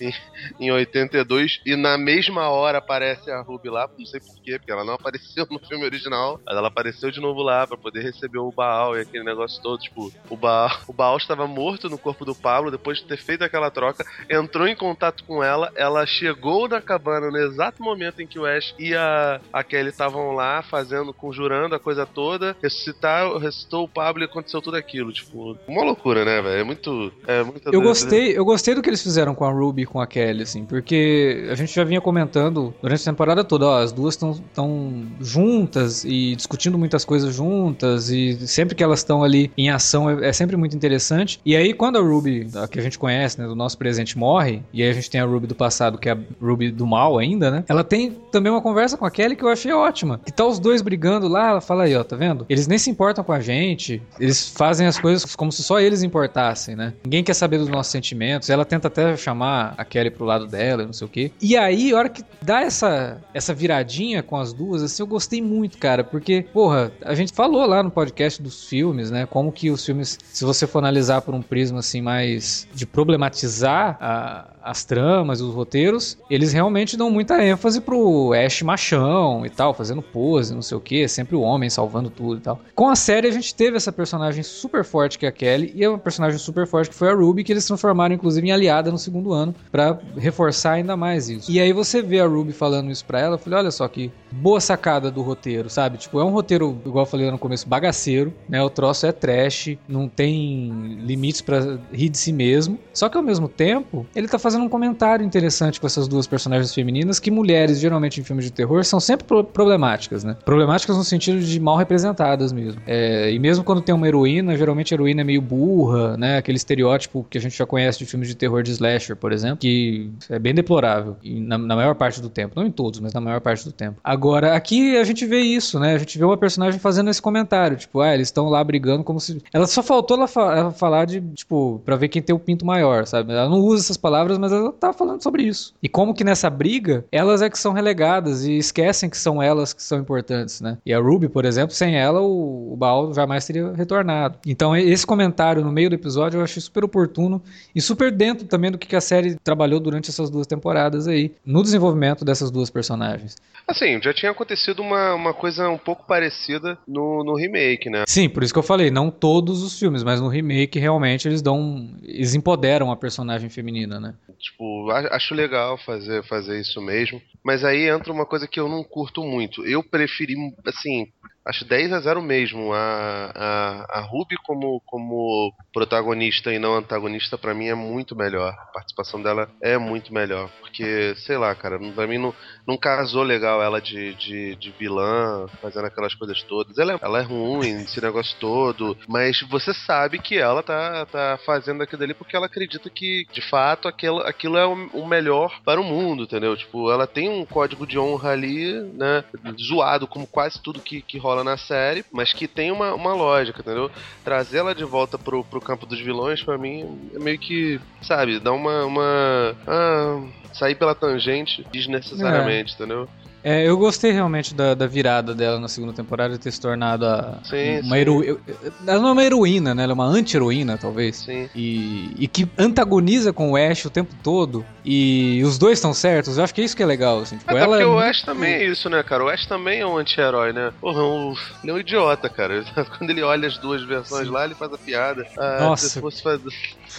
em, 0.02 0.14
em 0.60 0.70
82 0.70 1.62
e 1.66 1.78
na 1.78 1.98
mesma 1.98 2.50
hora 2.50 2.80
aparece 2.80 3.32
a 3.32 3.42
Ruby 3.42 3.70
lá, 3.70 3.90
não 3.98 4.06
sei 4.06 4.20
porquê, 4.20 4.60
porque 4.60 4.72
ela 4.72 4.84
não 4.84 4.96
apareceu 4.96 5.48
no 5.50 5.60
filme 5.60 5.86
original, 5.86 6.42
mas 6.46 6.58
ela 6.58 6.68
apareceu 6.68 7.10
de 7.10 7.22
novo 7.22 7.42
lá 7.42 7.66
para 7.66 7.78
poder 7.78 8.04
receber 8.04 8.40
o 8.40 8.52
Baal 8.52 8.98
e 8.98 9.02
aquele 9.02 9.24
negócio 9.24 9.62
todo, 9.64 9.80
tipo, 9.80 10.12
o 10.30 10.36
Baal, 10.36 10.78
o 10.90 10.94
Baal 10.94 11.16
estava 11.16 11.48
morto 11.48 11.90
no 11.90 11.98
corpo 11.98 12.26
do 12.26 12.36
Pablo 12.36 12.70
depois 12.70 12.98
de 12.98 13.06
ter 13.06 13.18
feito 13.18 13.46
aquela 13.46 13.72
troca, 13.72 14.06
entrou 14.30 14.68
em 14.68 14.76
contato 14.76 15.24
com 15.24 15.42
ela, 15.42 15.72
ela 15.74 16.06
chegou 16.06 16.68
na 16.68 16.82
cabana 16.82 17.32
no 17.32 17.38
exato 17.38 17.82
momento 17.82 18.22
em 18.22 18.28
que 18.28 18.38
o 18.38 18.46
Ash 18.46 18.76
e 18.78 18.94
a, 18.94 19.40
a 19.54 19.64
Kelly 19.64 19.90
estavam 19.90 20.34
lá 20.34 20.62
fazendo 20.64 20.97
fazendo, 20.98 21.14
conjurando 21.14 21.76
a 21.76 21.80
coisa 21.80 22.06
toda, 22.06 22.56
ressuscitar, 22.62 23.32
ressuscitou 23.38 23.84
o 23.84 23.88
Pablo 23.88 24.24
e 24.24 24.26
aconteceu 24.26 24.62
tudo 24.62 24.78
aquilo. 24.78 25.12
Tipo, 25.12 25.58
uma 25.68 25.84
loucura, 25.84 26.26
né, 26.26 26.42
velho? 26.42 26.60
É 26.60 26.64
muito. 26.64 27.12
É 27.26 27.44
muito 27.44 27.70
eu 27.72 27.82
gostei, 27.82 28.38
eu 28.38 28.46
gostei 28.46 28.74
do 28.76 28.82
que 28.82 28.90
eles 28.90 29.02
fizeram 29.02 29.36
com 29.36 29.46
a 29.46 29.52
Ruby 29.52 29.84
e 29.84 29.86
com 29.86 30.00
a 30.00 30.08
Kelly, 30.08 30.44
assim, 30.44 30.66
porque 30.66 31.48
a 31.52 31.56
gente 31.56 31.74
já 31.74 31.84
vinha 31.84 32.02
comentando 32.02 32.74
durante 32.82 33.02
a 33.02 33.12
temporada 33.12 33.44
toda, 33.44 33.66
ó, 33.66 33.80
as 33.80 33.92
duas 33.92 34.16
estão 34.16 35.06
juntas 35.20 36.04
e 36.04 36.36
discutindo 36.36 36.78
muitas 36.78 37.06
coisas 37.06 37.34
juntas, 37.34 38.10
e 38.10 38.48
sempre 38.48 38.76
que 38.76 38.84
elas 38.84 39.00
estão 39.00 39.24
ali 39.24 39.52
em 39.58 39.70
ação 39.70 40.10
é, 40.10 40.30
é, 40.30 40.34
sempre 40.34 40.56
muito 40.56 40.76
interessante. 40.76 41.40
E 41.46 41.56
aí, 41.56 41.74
quando 41.74 41.98
a 41.98 42.02
Ruby, 42.02 42.48
a 42.56 42.68
que 42.68 42.80
a 42.80 42.82
gente 42.82 42.98
conhece, 42.98 43.40
né, 43.40 43.48
do 43.48 43.56
nosso 43.56 43.78
presente, 43.78 44.18
morre, 44.18 44.62
e 44.74 44.82
aí 44.82 44.90
a 44.90 44.94
gente 44.94 45.10
tem 45.10 45.22
a 45.22 45.26
Ruby 45.26 45.48
do 45.48 45.56
passado, 45.56 45.98
que 45.98 46.10
é 46.10 46.14
a 46.14 46.18
Ruby 46.42 46.72
do 46.72 46.86
mal 46.86 47.18
ainda, 47.18 47.52
né? 47.52 47.64
Ela 47.68 47.84
tem 47.84 48.12
também 48.32 48.52
uma 48.52 48.62
conversa 48.62 48.98
com 48.98 49.06
a 49.06 49.12
Kelly 49.12 49.36
que 49.36 49.44
eu 49.44 49.50
achei 49.50 49.72
ótima. 49.72 50.20
Que 50.26 50.32
tá 50.32 50.46
os 50.46 50.60
dois 50.60 50.82
brigando 50.88 51.28
lá, 51.28 51.50
ela 51.50 51.60
fala 51.60 51.84
aí, 51.84 51.94
ó, 51.98 52.02
tá 52.02 52.16
vendo? 52.16 52.46
Eles 52.48 52.66
nem 52.66 52.78
se 52.78 52.90
importam 52.90 53.22
com 53.22 53.34
a 53.34 53.42
gente, 53.42 54.02
eles 54.18 54.48
fazem 54.48 54.88
as 54.88 54.98
coisas 54.98 55.36
como 55.36 55.52
se 55.52 55.62
só 55.62 55.82
eles 55.82 56.02
importassem, 56.02 56.78
né? 56.78 56.94
Ninguém 57.04 57.26
quer 57.26 57.34
saber 57.34 57.58
dos 57.58 57.68
nossos 57.68 57.92
sentimentos, 57.92 58.50
ela 58.50 58.64
tenta 58.64 58.88
até 58.88 59.18
chamar 59.18 59.74
a 59.78 59.84
Kelly 59.84 60.10
pro 60.10 60.24
lado 60.24 60.48
dela, 60.48 60.86
não 60.86 60.94
sei 60.94 61.06
o 61.06 61.10
quê. 61.10 61.30
E 61.42 61.58
aí, 61.58 61.92
a 61.92 61.98
hora 61.98 62.08
que 62.08 62.24
dá 62.42 62.62
essa, 62.62 63.22
essa 63.34 63.54
viradinha 63.54 64.24
com 64.24 64.38
as 64.38 64.54
duas, 64.54 64.82
assim, 64.82 65.04
eu 65.04 65.08
gostei 65.08 65.42
muito, 65.42 65.78
cara, 65.78 66.06
porque, 66.06 66.46
porra, 66.54 66.90
a 67.04 67.14
gente 67.14 67.34
falou 67.34 67.66
lá 67.66 67.84
no 67.84 67.92
podcast 67.92 68.42
dos 68.42 68.64
filmes, 68.70 69.12
né? 69.12 69.26
Como 69.26 69.52
que 69.52 69.70
os 69.70 69.86
filmes, 69.86 70.18
se 70.24 70.46
você 70.46 70.66
for 70.66 70.80
analisar 70.80 71.22
por 71.22 71.36
um 71.36 71.42
prisma, 71.42 71.80
assim, 71.80 72.02
mais 72.02 72.66
de 72.74 72.86
problematizar 72.86 73.98
a, 74.00 74.46
as 74.68 74.84
tramas, 74.84 75.40
os 75.40 75.54
roteiros, 75.54 76.18
eles 76.30 76.52
realmente 76.52 76.98
dão 76.98 77.10
muita 77.10 77.42
ênfase 77.42 77.80
pro 77.80 78.34
Ash 78.34 78.62
machão 78.62 79.46
e 79.46 79.50
tal, 79.50 79.74
fazendo 79.74 80.02
pose, 80.02 80.54
não 80.54 80.62
sei 80.62 80.77
sei 80.78 80.80
o 80.80 80.82
que, 80.82 81.08
sempre 81.08 81.36
o 81.36 81.42
homem 81.42 81.70
salvando 81.70 82.10
tudo 82.10 82.38
e 82.38 82.42
tal. 82.42 82.60
Com 82.76 82.90
a 82.90 82.96
série 82.96 83.28
a 83.28 83.32
gente 83.32 83.54
teve 83.54 83.78
essa 83.78 83.92
personagem 83.92 84.44
super 84.44 84.84
forte 84.84 85.18
que 85.18 85.26
é 85.26 85.30
a 85.30 85.32
Kelly 85.32 85.74
e 85.76 85.88
uma 85.88 85.98
personagem 85.98 86.38
super 86.38 86.68
forte 86.68 86.90
que 86.90 86.96
foi 86.96 87.10
a 87.10 87.14
Ruby, 87.14 87.44
que 87.44 87.52
eles 87.52 87.66
transformaram 87.66 88.14
inclusive 88.14 88.48
em 88.48 88.52
aliada 88.52 88.92
no 88.92 88.98
segundo 88.98 89.34
ano 89.34 89.54
para 89.72 90.00
reforçar 90.18 90.74
ainda 90.74 90.96
mais 90.96 91.30
isso. 91.30 91.52
E 91.52 91.60
aí 91.60 91.74
você 91.74 92.02
vê 92.02 92.20
a 92.20 92.28
Ruby 92.28 92.54
falando 92.54 92.92
isso 92.92 93.06
pra 93.06 93.20
ela, 93.20 93.36
eu 93.36 93.40
falei, 93.40 93.60
olha 93.60 93.72
só 93.72 93.88
que 93.88 94.12
boa 94.32 94.60
sacada 94.60 95.10
do 95.10 95.22
roteiro, 95.22 95.70
sabe? 95.70 95.98
Tipo, 95.98 96.20
é 96.20 96.24
um 96.24 96.30
roteiro, 96.30 96.80
igual 96.86 97.06
eu 97.06 97.10
falei 97.10 97.30
no 97.32 97.38
começo, 97.38 97.68
bagaceiro, 97.68 98.34
né? 98.48 98.62
O 98.62 98.70
troço 98.70 99.06
é 99.06 99.12
trash, 99.12 99.78
não 99.88 100.08
tem 100.08 100.98
limites 101.00 101.42
para 101.42 101.80
rir 101.92 102.10
de 102.10 102.18
si 102.18 102.32
mesmo. 102.34 102.78
Só 102.94 103.10
que 103.10 103.18
ao 103.18 103.24
mesmo 103.24 103.48
tempo, 103.48 104.06
ele 104.16 104.28
tá 104.28 104.38
fazendo 104.38 104.64
um 104.64 104.70
comentário 104.70 105.26
interessante 105.26 105.80
com 105.80 105.88
essas 105.88 106.08
duas 106.08 106.28
personagens 106.28 106.74
femininas 106.74 107.20
que 107.20 107.32
mulheres, 107.32 107.80
geralmente 107.80 108.20
em 108.20 108.24
filmes 108.24 108.46
de 108.46 108.52
terror, 108.52 108.84
são 108.84 109.00
sempre 109.00 109.26
problemáticas, 109.44 110.24
né? 110.24 110.36
Problemáticas 110.46 110.67
no 110.68 111.04
sentido 111.04 111.40
de 111.40 111.60
mal 111.60 111.78
representadas 111.78 112.52
mesmo. 112.52 112.82
É, 112.86 113.32
e 113.32 113.40
mesmo 113.40 113.64
quando 113.64 113.82
tem 113.82 113.94
uma 113.94 114.08
heroína, 114.08 114.58
geralmente 114.58 114.94
a 114.94 114.96
heroína 114.96 115.22
é 115.22 115.24
meio 115.24 115.42
burra, 115.42 116.18
né? 116.18 116.38
Aquele 116.38 116.58
estereótipo 116.58 117.26
que 117.30 117.38
a 117.38 117.42
gente 117.42 117.58
já 117.58 117.66
conhece 117.66 118.00
de 118.00 118.06
filmes 118.06 118.28
de 118.28 118.36
terror 118.36 118.64
de 118.64 118.72
slasher, 118.72 119.16
por 119.16 119.32
exemplo, 119.32 119.58
que 119.58 120.12
é 120.30 120.40
bem 120.40 120.54
deplorável 120.54 121.18
na, 121.24 121.58
na 121.58 121.76
maior 121.76 121.96
parte 121.96 122.22
do 122.22 122.30
tempo. 122.30 122.54
Não 122.56 122.66
em 122.66 122.72
todos, 122.72 123.00
mas 123.00 123.14
na 123.14 123.22
maior 123.22 123.42
parte 123.42 123.66
do 123.66 123.72
tempo. 123.72 124.00
Agora, 124.04 124.56
aqui 124.56 124.98
a 124.98 125.04
gente 125.04 125.26
vê 125.26 125.40
isso, 125.40 125.80
né? 125.80 125.96
A 125.96 125.98
gente 125.98 126.18
vê 126.18 126.26
uma 126.26 126.38
personagem 126.38 126.80
fazendo 126.80 127.10
esse 127.10 127.22
comentário, 127.22 127.78
tipo, 127.78 128.02
ah, 128.02 128.14
eles 128.14 128.28
estão 128.28 128.50
lá 128.50 128.64
brigando 128.64 129.04
como 129.04 129.20
se. 129.20 129.42
Ela 129.54 129.68
só 129.68 129.82
faltou 129.82 130.18
ela, 130.18 130.28
fa 130.28 130.58
ela 130.58 130.72
falar 130.72 131.06
de, 131.06 131.22
tipo, 131.34 131.82
pra 131.86 131.96
ver 131.96 132.10
quem 132.10 132.22
tem 132.22 132.36
o 132.36 132.40
pinto 132.40 132.66
maior, 132.66 133.06
sabe? 133.06 133.34
Ela 133.34 133.50
não 133.50 133.60
usa 133.60 133.84
essas 133.84 133.98
palavras, 133.98 134.38
mas 134.38 134.52
ela 134.52 134.72
tá 134.72 134.94
falando 134.94 135.22
sobre 135.22 135.44
isso. 135.44 135.74
E 135.82 135.90
como 135.90 136.14
que 136.14 136.24
nessa 136.24 136.50
briga, 136.50 137.06
elas 137.12 137.42
é 137.42 137.50
que 137.50 137.60
são 137.60 137.74
relegadas 137.74 138.46
e 138.46 138.58
esquecem 138.58 139.10
que 139.10 139.18
são 139.18 139.42
elas 139.42 139.74
que 139.74 139.82
são 139.82 140.00
importantes 140.00 140.57
né? 140.62 140.78
E 140.86 140.94
a 140.94 141.00
Ruby, 141.00 141.30
por 141.30 141.46
exemplo, 141.46 141.76
sem 141.76 141.98
ela 141.98 142.22
o, 142.22 142.74
o 142.74 142.78
Baal 142.78 143.14
jamais 143.14 143.46
teria 143.46 143.72
retornado. 143.74 144.38
Então 144.46 144.76
esse 144.76 145.06
comentário 145.06 145.64
no 145.64 145.72
meio 145.72 145.90
do 145.90 145.96
episódio 145.96 146.40
eu 146.40 146.44
achei 146.44 146.62
super 146.62 146.84
oportuno 146.84 147.42
e 147.76 147.82
super 147.82 148.12
dentro 148.12 148.48
também 148.48 148.72
do 148.72 148.78
que 148.78 148.96
a 148.96 149.02
série 149.02 149.36
trabalhou 149.36 149.80
durante 149.80 150.10
essas 150.10 150.30
duas 150.30 150.48
temporadas 150.48 151.08
aí, 151.08 151.34
no 151.46 151.62
desenvolvimento 151.62 152.24
dessas 152.24 152.52
duas 152.52 152.70
personagens. 152.70 153.36
Assim, 153.68 154.02
já 154.02 154.14
tinha 154.14 154.32
acontecido 154.32 154.82
uma, 154.82 155.14
uma 155.14 155.34
coisa 155.34 155.70
um 155.70 155.78
pouco 155.78 156.06
parecida 156.08 156.78
no, 156.88 157.24
no 157.24 157.36
remake, 157.36 157.90
né? 157.90 158.06
Sim, 158.08 158.30
por 158.30 158.42
isso 158.42 158.54
que 158.54 158.60
eu 158.60 158.64
falei, 158.64 158.90
não 158.90 159.12
todos 159.12 159.62
os 159.62 159.78
filmes, 159.78 160.04
mas 160.04 160.22
no 160.22 160.30
remake 160.30 160.80
realmente 160.80 161.28
eles 161.28 161.42
dão, 161.42 161.90
eles 162.02 162.34
empoderam 162.34 162.92
a 162.92 162.96
personagem 162.96 163.50
feminina, 163.50 164.00
né? 164.00 164.14
Tipo, 164.40 164.90
acho 164.92 165.36
legal 165.36 165.78
fazer, 165.78 166.24
fazer 166.24 166.62
isso 166.62 166.82
mesmo, 166.82 167.22
mas 167.44 167.64
aí 167.64 167.90
entra 167.90 168.12
uma 168.12 168.26
coisa 168.26 168.48
que 168.48 168.60
eu 168.60 168.68
não 168.68 168.84
curto 168.84 169.24
muito. 169.24 169.66
Eu 169.66 169.84
preferi 169.84 170.36
assim, 170.66 171.08
acho 171.48 171.66
10 171.66 171.94
a 171.94 172.00
0 172.00 172.22
mesmo. 172.22 172.74
A, 172.74 173.32
a, 173.36 174.00
a 174.00 174.02
Ruby 174.02 174.36
como, 174.44 174.82
como 174.86 175.54
protagonista 175.74 176.54
e 176.54 176.60
não 176.60 176.76
antagonista, 176.76 177.38
para 177.38 177.54
mim, 177.54 177.68
é 177.68 177.76
muito 177.76 178.16
melhor. 178.16 178.50
A 178.50 178.66
participação 178.74 179.22
dela 179.22 179.50
é 179.62 179.78
muito 179.78 180.14
melhor. 180.14 180.50
Porque, 180.60 181.16
sei 181.18 181.38
lá, 181.38 181.54
cara, 181.56 181.80
pra 181.94 182.08
mim 182.08 182.18
não, 182.18 182.34
não 182.68 182.78
casou 182.78 183.24
legal 183.24 183.62
ela 183.62 183.82
de, 183.82 184.14
de, 184.16 184.56
de 184.56 184.72
vilã, 184.72 185.48
fazendo 185.62 185.86
aquelas 185.86 186.14
coisas 186.14 186.42
todas. 186.44 186.78
Ela 186.78 186.94
é, 186.94 187.00
ela 187.02 187.20
é 187.20 187.24
ruim, 187.24 187.82
esse 187.82 188.02
negócio 188.02 188.38
todo, 188.40 188.98
mas 189.08 189.42
você 189.50 189.74
sabe 189.74 190.20
que 190.20 190.38
ela 190.38 190.62
tá, 190.62 191.06
tá 191.06 191.40
fazendo 191.46 191.82
aquilo 191.82 192.04
ali 192.04 192.14
porque 192.14 192.36
ela 192.36 192.46
acredita 192.46 192.90
que, 192.90 193.26
de 193.32 193.42
fato, 193.42 193.88
aquilo, 193.88 194.20
aquilo 194.20 194.58
é 194.58 194.66
o, 194.66 195.08
melhor 195.08 195.62
para 195.64 195.80
o 195.80 195.84
mundo, 195.84 196.24
entendeu? 196.24 196.56
Tipo, 196.58 196.92
ela 196.92 197.08
tem 197.08 197.30
um 197.30 197.46
código 197.46 197.88
de 197.88 197.98
honra 197.98 198.32
ali, 198.32 198.74
né? 198.94 199.24
Zoado, 199.62 200.08
como 200.08 200.28
quase 200.28 200.62
tudo 200.62 200.82
que, 200.82 201.02
que 201.02 201.18
rola 201.18 201.37
na 201.44 201.58
série, 201.58 202.04
mas 202.12 202.34
que 202.34 202.48
tem 202.48 202.72
uma, 202.72 202.94
uma 202.94 203.14
lógica, 203.14 203.62
entendeu? 203.62 203.90
Trazer 204.24 204.60
ela 204.60 204.76
de 204.76 204.84
volta 204.84 205.18
pro, 205.18 205.44
pro 205.44 205.62
campo 205.62 205.86
dos 205.86 206.00
vilões, 206.00 206.44
para 206.44 206.58
mim, 206.58 207.10
é 207.14 207.20
meio 207.20 207.40
que, 207.40 207.80
sabe, 208.02 208.40
dá 208.40 208.52
uma. 208.52 208.86
uma 208.86 209.56
ah, 209.68 210.22
sair 210.54 210.76
pela 210.76 210.96
tangente 210.96 211.66
desnecessariamente, 211.72 212.72
é. 212.72 212.76
entendeu? 212.76 213.08
É, 213.48 213.64
eu 213.64 213.78
gostei 213.78 214.12
realmente 214.12 214.54
da, 214.54 214.74
da, 214.74 214.86
virada 214.86 215.34
dela 215.34 215.58
na 215.58 215.70
segunda 215.70 215.94
temporada 215.94 216.34
de 216.34 216.38
ter 216.38 216.52
se 216.52 216.60
tornado 216.60 217.06
a, 217.06 217.40
sim, 217.46 217.80
uma 217.80 217.98
heroína. 217.98 218.38
Ela 218.86 219.00
não 219.00 219.08
é 219.08 219.12
uma 219.14 219.24
heroína, 219.24 219.74
né? 219.74 219.84
Ela 219.84 219.94
é 219.94 219.96
uma 219.96 220.06
anti-heroína, 220.06 220.78
talvez. 220.78 221.20
Sim. 221.20 221.50
E, 221.56 222.12
e 222.20 222.28
que 222.28 222.46
antagoniza 222.58 223.32
com 223.32 223.52
o 223.52 223.56
Ash 223.56 223.86
o 223.86 223.90
tempo 223.90 224.14
todo. 224.22 224.66
E 224.84 225.42
os 225.46 225.58
dois 225.58 225.78
estão 225.78 225.94
certos. 225.94 226.38
Eu 226.38 226.44
acho 226.44 226.54
que 226.54 226.60
é 226.60 226.66
isso 226.66 226.76
que 226.76 226.84
é 226.84 226.86
legal. 226.86 227.20
Assim. 227.22 227.38
Tipo, 227.38 227.54
é 227.54 227.62
ela 227.62 227.68
porque 227.68 227.84
é 227.84 227.86
o 227.86 227.98
Ash 227.98 228.22
também 228.22 228.54
é 228.54 228.66
isso, 228.66 228.90
né, 228.90 229.02
cara? 229.02 229.24
O 229.24 229.30
Ash 229.30 229.46
também 229.46 229.80
é 229.80 229.88
um 229.88 229.98
anti-herói, 229.98 230.52
né? 230.52 230.74
Porra, 230.82 231.04
um, 231.04 231.34
ele 231.64 231.72
é 231.72 231.74
um 231.74 231.80
idiota, 231.80 232.28
cara. 232.28 232.66
Quando 232.98 233.12
ele 233.12 233.24
olha 233.24 233.48
as 233.48 233.58
duas 233.58 233.82
versões 233.82 234.28
sim. 234.28 234.34
lá, 234.34 234.44
ele 234.44 234.56
faz 234.56 234.74
a 234.74 234.78
piada. 234.78 235.26
Ah, 235.38 235.58
Nossa. 235.62 235.88
Se 235.88 236.02
fosse 236.02 236.22
fazer... 236.22 236.50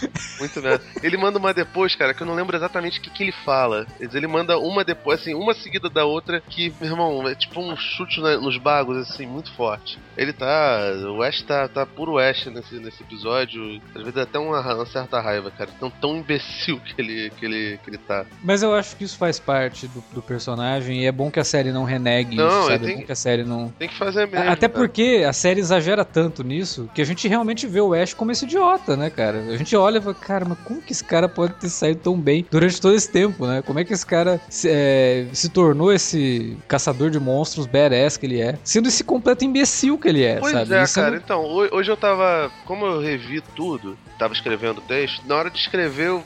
Muito 0.38 0.62
merda. 0.62 0.85
Ele 1.02 1.17
manda 1.17 1.38
uma 1.38 1.52
depois, 1.52 1.95
cara, 1.95 2.14
que 2.14 2.23
eu 2.23 2.26
não 2.26 2.35
lembro 2.35 2.57
exatamente 2.57 2.99
o 2.99 3.02
que, 3.02 3.11
que 3.11 3.23
ele 3.23 3.33
fala. 3.45 3.87
Ele 4.00 4.26
manda 4.26 4.59
uma 4.59 4.85
depois, 4.85 5.21
assim, 5.21 5.35
uma 5.35 5.55
seguida 5.55 5.90
da 5.90 6.05
outra, 6.05 6.38
que, 6.40 6.73
meu 6.80 6.90
irmão, 6.90 7.28
é 7.28 7.35
tipo 7.35 7.61
um 7.61 7.76
chute 7.76 8.21
nos 8.21 8.57
bagos, 8.59 8.97
assim, 8.97 9.26
muito 9.26 9.52
forte. 9.54 9.99
Ele 10.16 10.33
tá. 10.33 10.80
O 11.16 11.23
Ash 11.23 11.42
tá, 11.42 11.68
tá 11.68 11.87
puro 11.87 12.18
Ash 12.18 12.47
nesse, 12.47 12.75
nesse 12.76 13.02
episódio. 13.02 13.80
Às 13.95 14.02
vezes 14.02 14.16
até 14.16 14.38
uma, 14.38 14.61
uma 14.61 14.87
certa 14.87 15.21
raiva, 15.21 15.50
cara. 15.50 15.71
Tão, 15.78 15.90
tão 15.90 16.16
imbecil 16.16 16.80
que 16.80 17.00
ele, 17.00 17.30
que, 17.30 17.45
ele, 17.45 17.78
que 17.83 17.90
ele 17.90 17.99
tá. 17.99 18.26
Mas 18.42 18.62
eu 18.62 18.75
acho 18.75 18.97
que 18.97 19.04
isso 19.04 19.16
faz 19.16 19.38
parte 19.38 19.87
do, 19.87 20.02
do 20.12 20.23
personagem 20.23 21.02
e 21.02 21.07
é 21.07 21.12
bom 21.12 21.30
que 21.30 21.40
a 21.40 21.45
série 21.45 21.73
não 21.73 21.85
renegue 21.85 22.37
não, 22.37 22.49
isso, 22.49 22.68
sabe? 22.68 22.85
Tem, 22.85 22.95
é 22.95 22.99
bom 22.99 23.07
que 23.07 23.12
a 23.12 23.16
série 23.16 23.45
não. 23.45 23.68
Tem 23.78 23.88
que 23.88 23.97
fazer 23.97 24.26
mesmo. 24.26 24.50
Até 24.50 24.68
cara. 24.68 24.73
porque 24.73 25.25
a 25.26 25.33
série 25.33 25.61
exagera 25.61 26.04
tanto 26.04 26.42
nisso 26.42 26.90
que 26.95 27.00
a 27.00 27.04
gente 27.04 27.28
realmente 27.28 27.66
vê 27.66 27.80
o 27.80 27.95
Ash 27.95 28.14
como 28.14 28.33
esse 28.33 28.45
idiota, 28.45 28.97
né, 28.97 29.11
cara? 29.11 29.38
A 29.38 29.57
gente 29.57 29.75
olha 29.76 29.99
e 29.99 30.00
fala, 30.00 30.14
cara, 30.14 30.45
mas 30.45 30.59
como 30.64 30.83
que 30.83 30.92
esse 30.92 31.04
cara 31.04 31.28
pode 31.28 31.54
ter 31.54 31.68
saído 31.68 32.00
tão 32.00 32.18
bem 32.18 32.45
durante 32.50 32.80
todo 32.80 32.95
esse 32.95 33.11
tempo, 33.11 33.47
né? 33.47 33.62
Como 33.62 33.78
é 33.78 33.85
que 33.85 33.92
esse 33.92 34.07
cara 34.07 34.40
se, 34.49 34.68
é, 34.68 35.26
se 35.33 35.49
tornou 35.49 35.92
esse 35.92 36.18
caçador 36.66 37.11
de 37.11 37.18
monstros 37.18 37.66
badass 37.66 38.16
que 38.16 38.26
ele 38.26 38.40
é, 38.40 38.58
sendo 38.64 38.88
esse 38.88 39.04
completo 39.04 39.44
imbecil 39.44 39.99
que 39.99 40.08
ele 40.08 40.25
é, 40.25 40.37
pois 40.37 40.52
sabe? 40.52 40.75
é, 40.75 40.82
Isso 40.82 40.94
cara. 40.94 41.16
É... 41.16 41.18
Então, 41.18 41.44
hoje 41.44 41.90
eu 41.90 41.97
tava. 41.97 42.50
Como 42.64 42.87
eu 42.87 43.00
revi 43.00 43.40
tudo, 43.40 43.97
tava 44.18 44.32
escrevendo 44.32 44.78
o 44.78 44.82
texto, 44.82 45.23
na 45.26 45.37
hora 45.37 45.50
de 45.50 45.58
escrever 45.58 46.08
eu 46.08 46.23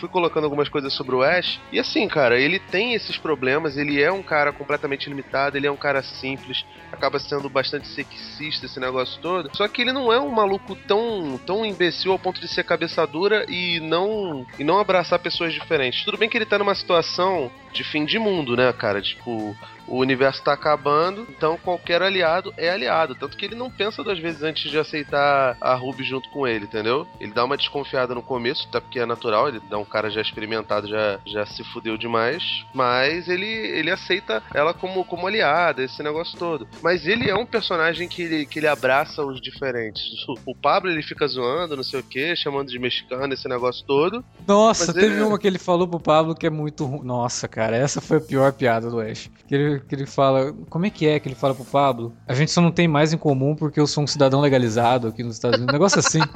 fui 0.00 0.08
colocando 0.08 0.44
algumas 0.44 0.68
coisas 0.68 0.92
sobre 0.92 1.14
o 1.14 1.22
Ash. 1.22 1.60
E 1.70 1.78
assim, 1.78 2.06
cara, 2.08 2.38
ele 2.38 2.58
tem 2.58 2.94
esses 2.94 3.16
problemas, 3.16 3.76
ele 3.76 4.02
é 4.02 4.10
um 4.10 4.22
cara 4.22 4.52
completamente 4.52 5.08
limitado, 5.08 5.56
ele 5.56 5.66
é 5.66 5.70
um 5.70 5.76
cara 5.76 6.02
simples, 6.02 6.64
acaba 6.90 7.18
sendo 7.18 7.48
bastante 7.48 7.86
sexista 7.88 8.66
esse 8.66 8.80
negócio 8.80 9.20
todo. 9.20 9.50
Só 9.54 9.68
que 9.68 9.82
ele 9.82 9.92
não 9.92 10.12
é 10.12 10.20
um 10.20 10.30
maluco 10.30 10.74
tão, 10.86 11.38
tão 11.44 11.64
imbecil 11.64 12.12
ao 12.12 12.18
ponto 12.18 12.40
de 12.40 12.48
ser 12.48 12.64
cabeça 12.64 13.06
dura 13.06 13.44
e 13.48 13.80
não, 13.80 14.46
e 14.58 14.64
não 14.64 14.78
abraçar 14.78 15.18
pessoas 15.18 15.52
diferentes. 15.52 16.04
Tudo 16.04 16.18
bem 16.18 16.28
que 16.28 16.36
ele 16.36 16.46
tá 16.46 16.58
numa 16.58 16.74
situação 16.74 17.50
de 17.76 17.84
fim 17.84 18.04
de 18.04 18.18
mundo, 18.18 18.56
né, 18.56 18.72
cara? 18.72 19.00
Tipo, 19.00 19.56
o 19.86 19.98
universo 19.98 20.42
tá 20.42 20.52
acabando, 20.52 21.26
então 21.30 21.58
qualquer 21.58 22.02
aliado 22.02 22.52
é 22.56 22.70
aliado. 22.70 23.14
Tanto 23.14 23.36
que 23.36 23.44
ele 23.44 23.54
não 23.54 23.70
pensa 23.70 24.02
duas 24.02 24.18
vezes 24.18 24.42
antes 24.42 24.70
de 24.70 24.78
aceitar 24.78 25.56
a 25.60 25.74
Ruby 25.74 26.04
junto 26.04 26.28
com 26.30 26.46
ele, 26.46 26.64
entendeu? 26.64 27.06
Ele 27.20 27.32
dá 27.32 27.44
uma 27.44 27.56
desconfiada 27.56 28.14
no 28.14 28.22
começo, 28.22 28.66
até 28.68 28.80
porque 28.80 29.00
é 29.00 29.06
natural, 29.06 29.48
ele 29.48 29.60
dá 29.70 29.78
um 29.78 29.84
cara 29.84 30.10
já 30.10 30.20
experimentado, 30.20 30.88
já, 30.88 31.18
já 31.26 31.46
se 31.46 31.64
fudeu 31.64 31.96
demais, 31.96 32.64
mas 32.74 33.28
ele, 33.28 33.46
ele 33.46 33.90
aceita 33.90 34.42
ela 34.54 34.74
como, 34.74 35.04
como 35.04 35.26
aliada, 35.26 35.82
esse 35.82 36.02
negócio 36.02 36.38
todo. 36.38 36.68
Mas 36.82 37.06
ele 37.06 37.28
é 37.30 37.34
um 37.34 37.46
personagem 37.46 38.08
que 38.08 38.22
ele, 38.22 38.46
que 38.46 38.58
ele 38.58 38.68
abraça 38.68 39.24
os 39.24 39.40
diferentes. 39.40 40.02
O, 40.44 40.54
Pablo 40.54 40.90
ele 40.90 41.02
fica 41.02 41.26
zoando, 41.26 41.76
não 41.76 41.84
sei 41.84 42.00
o 42.00 42.02
que, 42.02 42.34
chamando 42.34 42.68
de 42.68 42.78
mexicano, 42.78 43.32
esse 43.32 43.48
negócio 43.48 43.84
todo. 43.86 44.24
Nossa, 44.46 44.92
teve 44.92 45.14
ele... 45.14 45.22
uma 45.22 45.38
que 45.38 45.46
ele 45.46 45.58
falou 45.58 45.86
pro 45.86 46.00
Pablo 46.00 46.34
que 46.34 46.46
é 46.46 46.50
muito 46.50 46.84
ruim. 46.84 47.04
Nossa, 47.04 47.46
cara, 47.46 47.76
essa 47.76 48.00
foi 48.00 48.16
a 48.18 48.20
pior 48.20 48.52
piada 48.52 48.90
do 48.90 49.00
Ash. 49.00 49.30
Que 49.46 49.54
ele, 49.54 49.75
que 49.80 49.94
ele 49.94 50.06
fala. 50.06 50.52
Como 50.68 50.86
é 50.86 50.90
que 50.90 51.06
é 51.06 51.18
que 51.18 51.28
ele 51.28 51.34
fala 51.34 51.54
pro 51.54 51.64
Pablo? 51.64 52.14
A 52.26 52.34
gente 52.34 52.50
só 52.50 52.60
não 52.60 52.70
tem 52.70 52.86
mais 52.88 53.12
em 53.12 53.18
comum 53.18 53.54
porque 53.54 53.80
eu 53.80 53.86
sou 53.86 54.04
um 54.04 54.06
cidadão 54.06 54.40
legalizado 54.40 55.08
aqui 55.08 55.22
nos 55.22 55.36
Estados 55.36 55.58
Unidos. 55.58 55.72
Um 55.72 55.76
negócio 55.76 55.98
assim. 55.98 56.20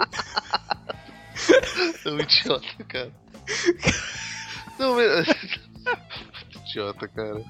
É 2.05 2.11
um 2.11 2.19
idiota, 2.19 2.85
cara. 2.89 3.13
Não, 4.79 4.95
mas. 4.95 5.29
idiota, 6.67 7.09
cara. 7.09 7.45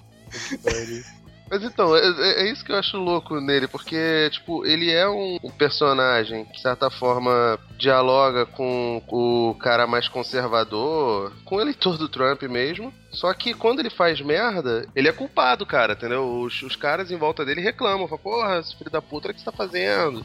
Mas 1.51 1.65
então, 1.65 1.97
é, 1.97 2.01
é, 2.01 2.43
é, 2.43 2.53
isso 2.53 2.65
que 2.65 2.71
eu 2.71 2.77
acho 2.77 2.97
louco 2.97 3.41
nele, 3.41 3.67
porque, 3.67 4.31
tipo, 4.31 4.65
ele 4.65 4.89
é 4.89 5.09
um, 5.09 5.37
um, 5.43 5.51
personagem 5.51 6.45
que, 6.45 6.53
de 6.53 6.63
certa 6.63 6.89
forma, 6.89 7.59
dialoga 7.77 8.47
com 8.47 9.03
o 9.09 9.57
cara 9.57 9.85
mais 9.85 10.07
conservador, 10.07 11.33
com 11.45 11.57
o 11.57 11.61
eleitor 11.61 11.99
do 11.99 12.09
Trump 12.09 12.43
mesmo. 12.45 12.95
Só 13.11 13.35
que 13.35 13.53
quando 13.53 13.81
ele 13.81 13.91
faz 13.91 14.21
merda, 14.21 14.87
ele 14.95 15.09
é 15.09 15.13
culpado, 15.13 15.67
cara, 15.67 15.95
entendeu? 15.95 16.41
Os, 16.41 16.63
os 16.63 16.77
caras 16.77 17.11
em 17.11 17.17
volta 17.17 17.45
dele 17.45 17.61
reclamam, 17.61 18.07
falam, 18.07 18.23
porra, 18.23 18.61
esse 18.61 18.77
filho 18.77 18.91
da 18.91 19.03
puta, 19.03 19.29
o 19.29 19.35
que 19.35 19.41
você 19.41 19.45
tá 19.45 19.51
fazendo? 19.51 20.25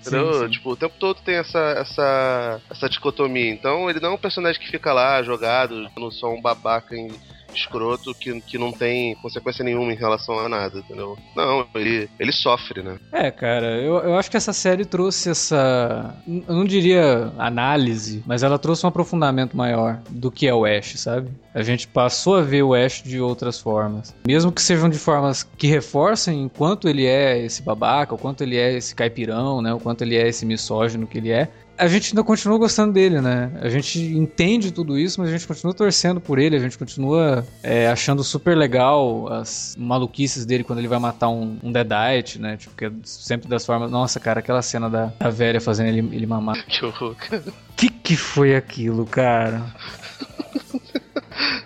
Entendeu? 0.00 0.32
Sim, 0.32 0.40
sim. 0.44 0.50
Tipo, 0.50 0.70
o 0.70 0.76
tempo 0.76 0.94
todo 0.98 1.20
tem 1.20 1.34
essa, 1.34 1.58
essa, 1.78 2.60
essa 2.70 2.88
dicotomia. 2.88 3.50
Então, 3.50 3.90
ele 3.90 4.00
não 4.00 4.12
é 4.12 4.14
um 4.14 4.18
personagem 4.18 4.58
que 4.58 4.70
fica 4.70 4.94
lá 4.94 5.22
jogado, 5.22 5.90
não 5.94 6.10
só 6.10 6.32
um 6.32 6.40
babaca 6.40 6.96
em 6.96 7.08
escroto 7.54 8.14
que, 8.14 8.40
que 8.40 8.58
não 8.58 8.72
tem 8.72 9.14
consequência 9.16 9.64
nenhuma 9.64 9.92
em 9.92 9.96
relação 9.96 10.38
a 10.38 10.48
nada, 10.48 10.78
entendeu? 10.78 11.16
Não, 11.36 11.66
ele, 11.74 12.08
ele 12.18 12.32
sofre, 12.32 12.82
né? 12.82 12.98
É, 13.12 13.30
cara, 13.30 13.80
eu, 13.80 13.96
eu 13.98 14.18
acho 14.18 14.30
que 14.30 14.36
essa 14.36 14.52
série 14.52 14.84
trouxe 14.84 15.30
essa. 15.30 16.14
Eu 16.26 16.54
não 16.54 16.64
diria 16.64 17.32
análise, 17.38 18.22
mas 18.26 18.42
ela 18.42 18.58
trouxe 18.58 18.84
um 18.84 18.88
aprofundamento 18.88 19.56
maior 19.56 20.00
do 20.10 20.30
que 20.30 20.46
é 20.46 20.54
o 20.54 20.64
Ash, 20.64 20.98
sabe? 20.98 21.30
A 21.54 21.62
gente 21.62 21.86
passou 21.86 22.36
a 22.36 22.42
ver 22.42 22.62
o 22.62 22.74
Ash 22.74 23.02
de 23.02 23.20
outras 23.20 23.60
formas. 23.60 24.14
Mesmo 24.26 24.50
que 24.50 24.60
sejam 24.60 24.88
de 24.88 24.98
formas 24.98 25.42
que 25.42 25.66
reforcem 25.66 26.46
o 26.46 26.50
quanto 26.50 26.88
ele 26.88 27.06
é 27.06 27.38
esse 27.38 27.62
babaca, 27.62 28.14
o 28.14 28.18
quanto 28.18 28.42
ele 28.42 28.56
é 28.56 28.72
esse 28.72 28.94
caipirão, 28.94 29.62
né? 29.62 29.72
O 29.72 29.78
quanto 29.78 30.02
ele 30.02 30.16
é 30.16 30.28
esse 30.28 30.44
misógino 30.44 31.06
que 31.06 31.18
ele 31.18 31.30
é 31.30 31.48
a 31.76 31.86
gente 31.88 32.12
ainda 32.12 32.22
continua 32.22 32.58
gostando 32.58 32.92
dele, 32.92 33.20
né? 33.20 33.50
A 33.60 33.68
gente 33.68 33.98
entende 34.00 34.70
tudo 34.70 34.98
isso, 34.98 35.20
mas 35.20 35.28
a 35.28 35.32
gente 35.32 35.46
continua 35.46 35.74
torcendo 35.74 36.20
por 36.20 36.38
ele, 36.38 36.56
a 36.56 36.60
gente 36.60 36.78
continua 36.78 37.46
é, 37.62 37.88
achando 37.88 38.22
super 38.22 38.56
legal 38.56 39.32
as 39.32 39.74
maluquices 39.78 40.46
dele 40.46 40.64
quando 40.64 40.78
ele 40.78 40.88
vai 40.88 40.98
matar 40.98 41.28
um, 41.28 41.58
um 41.62 41.72
Deadite, 41.72 42.40
né? 42.40 42.56
Tipo, 42.56 42.76
que 42.76 42.84
é 42.84 42.92
sempre 43.02 43.48
das 43.48 43.66
formas. 43.66 43.90
Nossa, 43.90 44.20
cara, 44.20 44.40
aquela 44.40 44.62
cena 44.62 44.88
da, 44.88 45.06
da 45.18 45.30
velha 45.30 45.60
fazendo 45.60 45.88
ele, 45.88 46.14
ele 46.14 46.26
mamar. 46.26 46.64
Que 46.74 46.84
horror, 46.84 47.14
cara. 47.14 47.44
Que 47.76 47.88
que 47.88 48.16
foi 48.16 48.56
aquilo, 48.56 49.06
cara? 49.06 49.62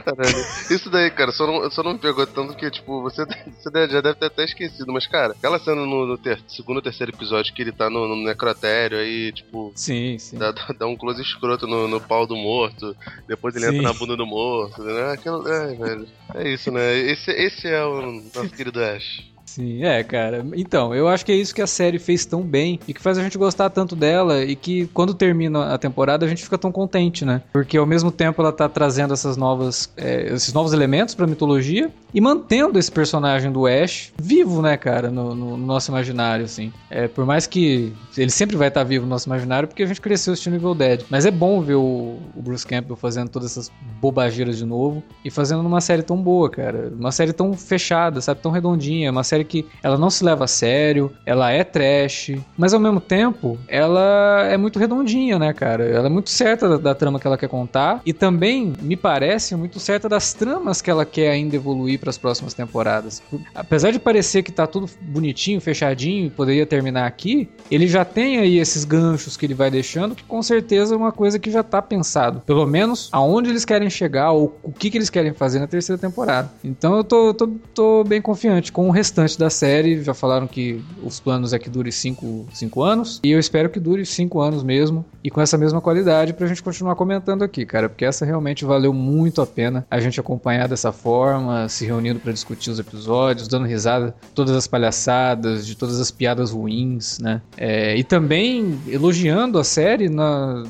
Caralho. 0.04 0.46
Isso 0.70 0.90
daí, 0.90 1.10
cara, 1.10 1.32
só 1.32 1.46
não, 1.46 1.70
só 1.70 1.82
não 1.82 1.92
me 1.94 1.98
pegou 1.98 2.26
tanto 2.26 2.54
que, 2.54 2.70
tipo, 2.70 3.02
você, 3.02 3.24
você 3.58 3.88
já 3.88 4.00
deve 4.00 4.14
ter 4.14 4.26
até 4.26 4.44
esquecido, 4.44 4.92
mas, 4.92 5.06
cara, 5.06 5.32
aquela 5.32 5.58
cena 5.58 5.84
no, 5.84 6.06
no 6.06 6.18
ter, 6.18 6.40
segundo 6.48 6.76
ou 6.76 6.82
terceiro 6.82 7.12
episódio 7.12 7.52
que 7.54 7.62
ele 7.62 7.72
tá 7.72 7.90
no, 7.90 8.08
no 8.08 8.16
necrotério 8.24 8.98
aí, 8.98 9.32
tipo. 9.32 9.72
Sim, 9.74 10.18
sim. 10.18 10.38
Dá, 10.38 10.52
dá 10.78 10.86
um 10.86 10.96
close 10.96 11.20
escroto 11.22 11.66
no, 11.66 11.88
no 11.88 12.00
pau 12.00 12.26
do 12.26 12.36
morto, 12.36 12.96
depois 13.26 13.54
ele 13.54 13.66
sim. 13.66 13.76
entra 13.76 13.82
na 13.82 13.98
bunda 13.98 14.16
do 14.16 14.26
morto, 14.26 14.82
né? 14.82 15.12
Aquilo, 15.12 15.46
é, 15.48 15.74
velho. 15.74 16.08
É 16.34 16.48
isso, 16.48 16.70
né? 16.70 16.96
Esse, 16.98 17.30
esse 17.30 17.68
é 17.68 17.84
o 17.84 18.22
nosso 18.34 18.50
querido 18.50 18.82
Ash. 18.82 19.22
Sim, 19.48 19.82
é, 19.82 20.04
cara. 20.04 20.44
Então, 20.54 20.94
eu 20.94 21.08
acho 21.08 21.24
que 21.24 21.32
é 21.32 21.34
isso 21.34 21.54
que 21.54 21.62
a 21.62 21.66
série 21.66 21.98
fez 21.98 22.26
tão 22.26 22.42
bem 22.42 22.78
e 22.86 22.92
que 22.92 23.00
faz 23.00 23.16
a 23.16 23.22
gente 23.22 23.38
gostar 23.38 23.70
tanto 23.70 23.96
dela 23.96 24.44
e 24.44 24.54
que 24.54 24.86
quando 24.88 25.14
termina 25.14 25.72
a 25.72 25.78
temporada 25.78 26.26
a 26.26 26.28
gente 26.28 26.44
fica 26.44 26.58
tão 26.58 26.70
contente, 26.70 27.24
né? 27.24 27.40
Porque 27.50 27.78
ao 27.78 27.86
mesmo 27.86 28.12
tempo 28.12 28.42
ela 28.42 28.52
tá 28.52 28.68
trazendo 28.68 29.14
essas 29.14 29.38
novas, 29.38 29.90
é, 29.96 30.34
esses 30.34 30.52
novos 30.52 30.74
elementos 30.74 31.14
pra 31.14 31.26
mitologia 31.26 31.90
e 32.12 32.20
mantendo 32.20 32.78
esse 32.78 32.92
personagem 32.92 33.50
do 33.50 33.66
Ash 33.66 34.12
vivo, 34.20 34.60
né, 34.60 34.76
cara, 34.76 35.10
no, 35.10 35.34
no, 35.34 35.56
no 35.56 35.66
nosso 35.66 35.90
imaginário, 35.90 36.44
assim. 36.44 36.70
É, 36.90 37.08
por 37.08 37.24
mais 37.24 37.46
que 37.46 37.92
ele 38.16 38.30
sempre 38.30 38.56
vai 38.56 38.68
estar 38.68 38.80
tá 38.80 38.84
vivo 38.84 39.04
no 39.04 39.10
nosso 39.10 39.28
imaginário 39.28 39.66
porque 39.66 39.82
a 39.82 39.86
gente 39.86 40.00
cresceu 40.00 40.34
assistindo 40.34 40.56
Evil 40.56 40.74
Dead. 40.74 41.04
Mas 41.08 41.24
é 41.24 41.30
bom 41.30 41.62
ver 41.62 41.76
o, 41.76 42.18
o 42.36 42.42
Bruce 42.42 42.66
Campbell 42.66 42.96
fazendo 42.96 43.30
todas 43.30 43.52
essas 43.52 43.72
bobageiras 44.00 44.58
de 44.58 44.66
novo 44.66 45.02
e 45.24 45.30
fazendo 45.30 45.62
numa 45.62 45.80
série 45.80 46.02
tão 46.02 46.16
boa, 46.16 46.50
cara. 46.50 46.92
Uma 46.98 47.12
série 47.12 47.32
tão 47.32 47.54
fechada, 47.54 48.20
sabe? 48.20 48.40
Tão 48.40 48.52
redondinha. 48.52 49.10
Uma 49.10 49.24
série 49.24 49.37
série 49.38 49.44
que 49.44 49.66
ela 49.82 49.96
não 49.96 50.10
se 50.10 50.24
leva 50.24 50.44
a 50.44 50.48
sério, 50.48 51.12
ela 51.24 51.50
é 51.50 51.62
trash, 51.64 52.32
mas 52.56 52.74
ao 52.74 52.80
mesmo 52.80 53.00
tempo 53.00 53.58
ela 53.68 54.46
é 54.50 54.56
muito 54.56 54.78
redondinha, 54.78 55.38
né, 55.38 55.52
cara? 55.52 55.84
Ela 55.84 56.06
é 56.06 56.10
muito 56.10 56.30
certa 56.30 56.68
da, 56.68 56.76
da 56.76 56.94
trama 56.94 57.20
que 57.20 57.26
ela 57.26 57.38
quer 57.38 57.48
contar 57.48 58.00
e 58.04 58.12
também 58.12 58.72
me 58.80 58.96
parece 58.96 59.54
muito 59.54 59.78
certa 59.78 60.08
das 60.08 60.32
tramas 60.32 60.82
que 60.82 60.90
ela 60.90 61.04
quer 61.04 61.30
ainda 61.30 61.56
evoluir 61.56 61.98
para 61.98 62.10
as 62.10 62.18
próximas 62.18 62.54
temporadas. 62.54 63.22
Apesar 63.54 63.90
de 63.90 63.98
parecer 63.98 64.42
que 64.42 64.52
tá 64.52 64.66
tudo 64.66 64.88
bonitinho, 65.00 65.60
fechadinho 65.60 66.26
e 66.26 66.30
poderia 66.30 66.66
terminar 66.66 67.06
aqui, 67.06 67.48
ele 67.70 67.86
já 67.86 68.04
tem 68.04 68.38
aí 68.38 68.58
esses 68.58 68.84
ganchos 68.84 69.36
que 69.36 69.46
ele 69.46 69.54
vai 69.54 69.70
deixando, 69.70 70.14
que 70.14 70.24
com 70.24 70.42
certeza 70.42 70.94
é 70.94 70.96
uma 70.96 71.12
coisa 71.12 71.38
que 71.38 71.50
já 71.50 71.62
tá 71.62 71.80
pensado. 71.80 72.40
Pelo 72.40 72.66
menos 72.66 73.08
aonde 73.12 73.50
eles 73.50 73.64
querem 73.64 73.90
chegar 73.90 74.32
ou 74.32 74.58
o 74.62 74.72
que, 74.72 74.90
que 74.90 74.98
eles 74.98 75.10
querem 75.10 75.32
fazer 75.32 75.58
na 75.58 75.66
terceira 75.66 76.00
temporada. 76.00 76.50
Então 76.64 76.96
eu 76.96 77.04
tô, 77.04 77.34
tô, 77.34 77.48
tô 77.74 78.04
bem 78.04 78.20
confiante 78.20 78.72
com 78.72 78.88
o 78.88 78.90
restante 78.90 79.27
da 79.36 79.50
série. 79.50 80.02
Já 80.02 80.14
falaram 80.14 80.46
que 80.46 80.82
os 81.02 81.20
planos 81.20 81.52
é 81.52 81.58
que 81.58 81.68
dure 81.68 81.90
5 81.90 82.46
anos. 82.82 83.20
E 83.22 83.30
eu 83.30 83.38
espero 83.38 83.68
que 83.68 83.80
dure 83.80 84.06
5 84.06 84.40
anos 84.40 84.62
mesmo. 84.62 85.04
E 85.22 85.30
com 85.30 85.40
essa 85.40 85.58
mesma 85.58 85.80
qualidade 85.80 86.32
pra 86.32 86.46
gente 86.46 86.62
continuar 86.62 86.94
comentando 86.94 87.42
aqui, 87.42 87.66
cara. 87.66 87.88
Porque 87.88 88.04
essa 88.04 88.24
realmente 88.24 88.64
valeu 88.64 88.92
muito 88.92 89.40
a 89.40 89.46
pena 89.46 89.86
a 89.90 90.00
gente 90.00 90.20
acompanhar 90.20 90.68
dessa 90.68 90.92
forma, 90.92 91.68
se 91.68 91.84
reunindo 91.84 92.20
para 92.20 92.32
discutir 92.32 92.70
os 92.70 92.78
episódios, 92.78 93.48
dando 93.48 93.66
risada 93.66 94.14
todas 94.34 94.54
as 94.54 94.66
palhaçadas, 94.66 95.66
de 95.66 95.76
todas 95.76 96.00
as 96.00 96.10
piadas 96.10 96.50
ruins, 96.50 97.18
né? 97.18 97.42
É, 97.56 97.96
e 97.96 98.04
também 98.04 98.78
elogiando 98.86 99.58
a 99.58 99.64
série 99.64 100.08
na, 100.08 100.64